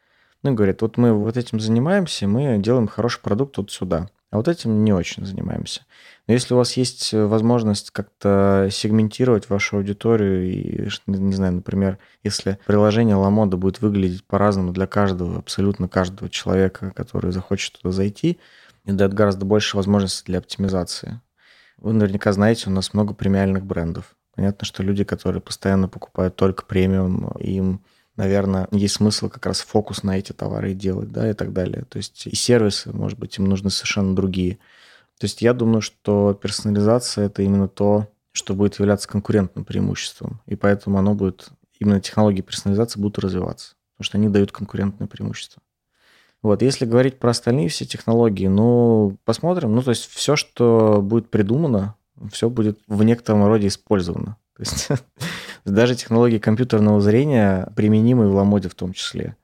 Ну, 0.42 0.52
говорит, 0.52 0.82
вот 0.82 0.96
мы 0.96 1.12
вот 1.12 1.36
этим 1.36 1.60
занимаемся, 1.60 2.26
мы 2.26 2.58
делаем 2.58 2.88
хороший 2.88 3.20
продукт 3.20 3.58
вот 3.58 3.70
сюда, 3.70 4.08
а 4.30 4.38
вот 4.38 4.48
этим 4.48 4.82
не 4.82 4.92
очень 4.92 5.24
занимаемся. 5.24 5.82
Но 6.26 6.34
если 6.34 6.54
у 6.54 6.56
вас 6.56 6.72
есть 6.76 7.12
возможность 7.12 7.92
как-то 7.92 8.68
сегментировать 8.72 9.48
вашу 9.48 9.76
аудиторию 9.76 10.50
и, 10.50 10.88
не 11.06 11.32
знаю, 11.32 11.52
например, 11.52 11.98
если 12.24 12.58
приложение 12.66 13.14
Ламода 13.14 13.56
будет 13.56 13.80
выглядеть 13.80 14.24
по-разному 14.24 14.72
для 14.72 14.88
каждого, 14.88 15.38
абсолютно 15.38 15.88
каждого 15.88 16.28
человека, 16.28 16.92
который 16.96 17.30
захочет 17.30 17.74
туда 17.74 17.92
зайти, 17.92 18.40
и 18.84 18.90
дает 18.90 19.14
гораздо 19.14 19.46
больше 19.46 19.76
возможностей 19.76 20.24
для 20.26 20.38
оптимизации. 20.38 21.20
Вы 21.78 21.92
наверняка 21.92 22.32
знаете, 22.32 22.68
у 22.68 22.72
нас 22.72 22.94
много 22.94 23.14
премиальных 23.14 23.64
брендов. 23.64 24.16
Понятно, 24.34 24.66
что 24.66 24.82
люди, 24.82 25.04
которые 25.04 25.40
постоянно 25.40 25.88
покупают 25.88 26.36
только 26.36 26.64
премиум, 26.64 27.28
им, 27.38 27.80
наверное, 28.16 28.68
есть 28.70 28.96
смысл 28.96 29.28
как 29.28 29.46
раз 29.46 29.60
фокус 29.60 30.02
на 30.02 30.18
эти 30.18 30.32
товары 30.32 30.74
делать, 30.74 31.10
да, 31.10 31.30
и 31.30 31.32
так 31.32 31.52
далее. 31.52 31.84
То 31.88 31.96
есть 31.98 32.26
и 32.26 32.34
сервисы, 32.34 32.92
может 32.92 33.18
быть, 33.18 33.38
им 33.38 33.46
нужны 33.46 33.70
совершенно 33.70 34.14
другие. 34.14 34.58
То 35.18 35.24
есть 35.24 35.40
я 35.40 35.54
думаю, 35.54 35.80
что 35.80 36.34
персонализация– 36.34 37.26
это 37.26 37.42
именно 37.42 37.68
то, 37.68 38.08
что 38.32 38.54
будет 38.54 38.78
являться 38.78 39.08
конкурентным 39.08 39.64
преимуществом. 39.64 40.40
И 40.46 40.56
поэтому 40.56 40.98
оно 40.98 41.14
будет, 41.14 41.48
именно 41.78 42.00
технологии 42.00 42.42
персонализации 42.42 43.00
будут 43.00 43.18
развиваться, 43.18 43.74
потому 43.94 44.04
что 44.04 44.18
они 44.18 44.28
дают 44.28 44.52
конкурентное 44.52 45.08
преимущество. 45.08 45.62
Вот, 46.46 46.62
если 46.62 46.84
говорить 46.86 47.18
про 47.18 47.30
остальные 47.30 47.68
все 47.70 47.84
технологии, 47.86 48.46
ну, 48.46 49.16
посмотрим. 49.24 49.74
Ну, 49.74 49.82
то 49.82 49.90
есть 49.90 50.08
все, 50.08 50.36
что 50.36 51.00
будет 51.02 51.28
придумано, 51.28 51.96
все 52.30 52.48
будет 52.48 52.78
в 52.86 53.02
некотором 53.02 53.44
роде 53.46 53.66
использовано. 53.66 54.36
То 54.56 54.62
есть 54.62 54.88
даже 55.64 55.96
технологии 55.96 56.38
компьютерного 56.38 57.00
зрения 57.00 57.68
применимы 57.74 58.28
в 58.30 58.34
Ламоде 58.36 58.68
в 58.68 58.76
том 58.76 58.92
числе. 58.92 59.36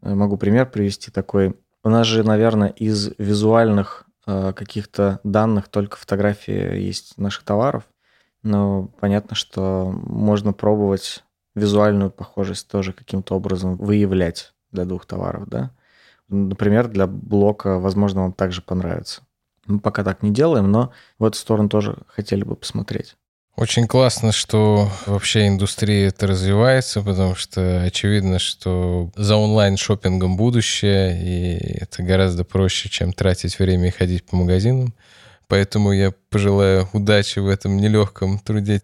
Могу 0.00 0.38
пример 0.38 0.70
привести 0.70 1.10
такой. 1.10 1.54
У 1.84 1.90
нас 1.90 2.06
же, 2.06 2.24
наверное, 2.24 2.70
из 2.70 3.10
визуальных 3.18 4.06
э, 4.26 4.54
каких-то 4.54 5.20
данных 5.24 5.68
только 5.68 5.98
фотографии 5.98 6.80
есть 6.80 7.18
наших 7.18 7.44
товаров. 7.44 7.82
Но 8.42 8.88
понятно, 8.98 9.36
что 9.36 9.92
можно 9.92 10.54
пробовать 10.54 11.24
визуальную 11.54 12.10
похожесть 12.10 12.68
тоже 12.68 12.94
каким-то 12.94 13.34
образом 13.34 13.76
выявлять 13.76 14.54
для 14.72 14.86
двух 14.86 15.04
товаров, 15.04 15.46
да. 15.46 15.72
Например, 16.28 16.88
для 16.88 17.06
блока, 17.06 17.78
возможно, 17.78 18.22
вам 18.22 18.32
также 18.32 18.62
понравится. 18.62 19.22
Мы 19.66 19.80
пока 19.80 20.04
так 20.04 20.22
не 20.22 20.30
делаем, 20.30 20.70
но 20.70 20.92
в 21.18 21.24
эту 21.24 21.36
сторону 21.36 21.68
тоже 21.68 21.98
хотели 22.08 22.44
бы 22.44 22.56
посмотреть. 22.56 23.16
Очень 23.58 23.88
классно, 23.88 24.30
что 24.30 24.88
вообще 25.06 25.48
индустрия 25.48 26.08
это 26.08 26.28
развивается, 26.28 27.02
потому 27.02 27.34
что 27.34 27.82
очевидно, 27.82 28.38
что 28.38 29.10
за 29.16 29.34
онлайн 29.34 29.76
шопингом 29.76 30.36
будущее, 30.36 31.20
и 31.20 31.78
это 31.80 32.04
гораздо 32.04 32.44
проще, 32.44 32.88
чем 32.88 33.12
тратить 33.12 33.58
время 33.58 33.88
и 33.88 33.90
ходить 33.90 34.24
по 34.24 34.36
магазинам. 34.36 34.94
Поэтому 35.48 35.90
я 35.90 36.12
пожелаю 36.30 36.88
удачи 36.92 37.40
в 37.40 37.48
этом 37.48 37.78
нелегком 37.78 38.38
труде. 38.38 38.80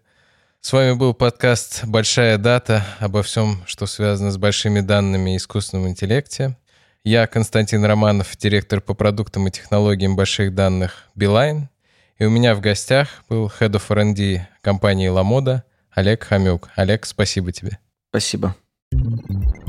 С 0.59 0.73
вами 0.73 0.93
был 0.93 1.13
подкаст 1.13 1.85
«Большая 1.85 2.37
дата» 2.37 2.83
обо 2.99 3.23
всем, 3.23 3.63
что 3.67 3.85
связано 3.85 4.29
с 4.29 4.37
большими 4.37 4.81
данными 4.81 5.35
и 5.35 5.37
искусственном 5.37 5.87
интеллекте. 5.87 6.57
Я 7.05 7.27
Константин 7.27 7.85
Романов, 7.85 8.35
директор 8.35 8.81
по 8.81 8.95
продуктам 8.95 9.47
и 9.47 9.51
технологиям 9.51 10.15
больших 10.15 10.55
данных 10.55 11.03
Билайн. 11.13 11.69
И 12.17 12.25
у 12.25 12.31
меня 12.31 12.55
в 12.55 12.61
гостях 12.61 13.23
был 13.29 13.45
Head 13.45 13.73
of 13.73 13.83
R&D 13.89 14.47
компании 14.61 15.11
LaModa 15.11 15.61
Олег 15.91 16.23
Хамюк. 16.23 16.69
Олег, 16.75 17.05
спасибо 17.05 17.51
тебе. 17.51 17.77
Спасибо. 18.09 18.55
thank 18.91 19.64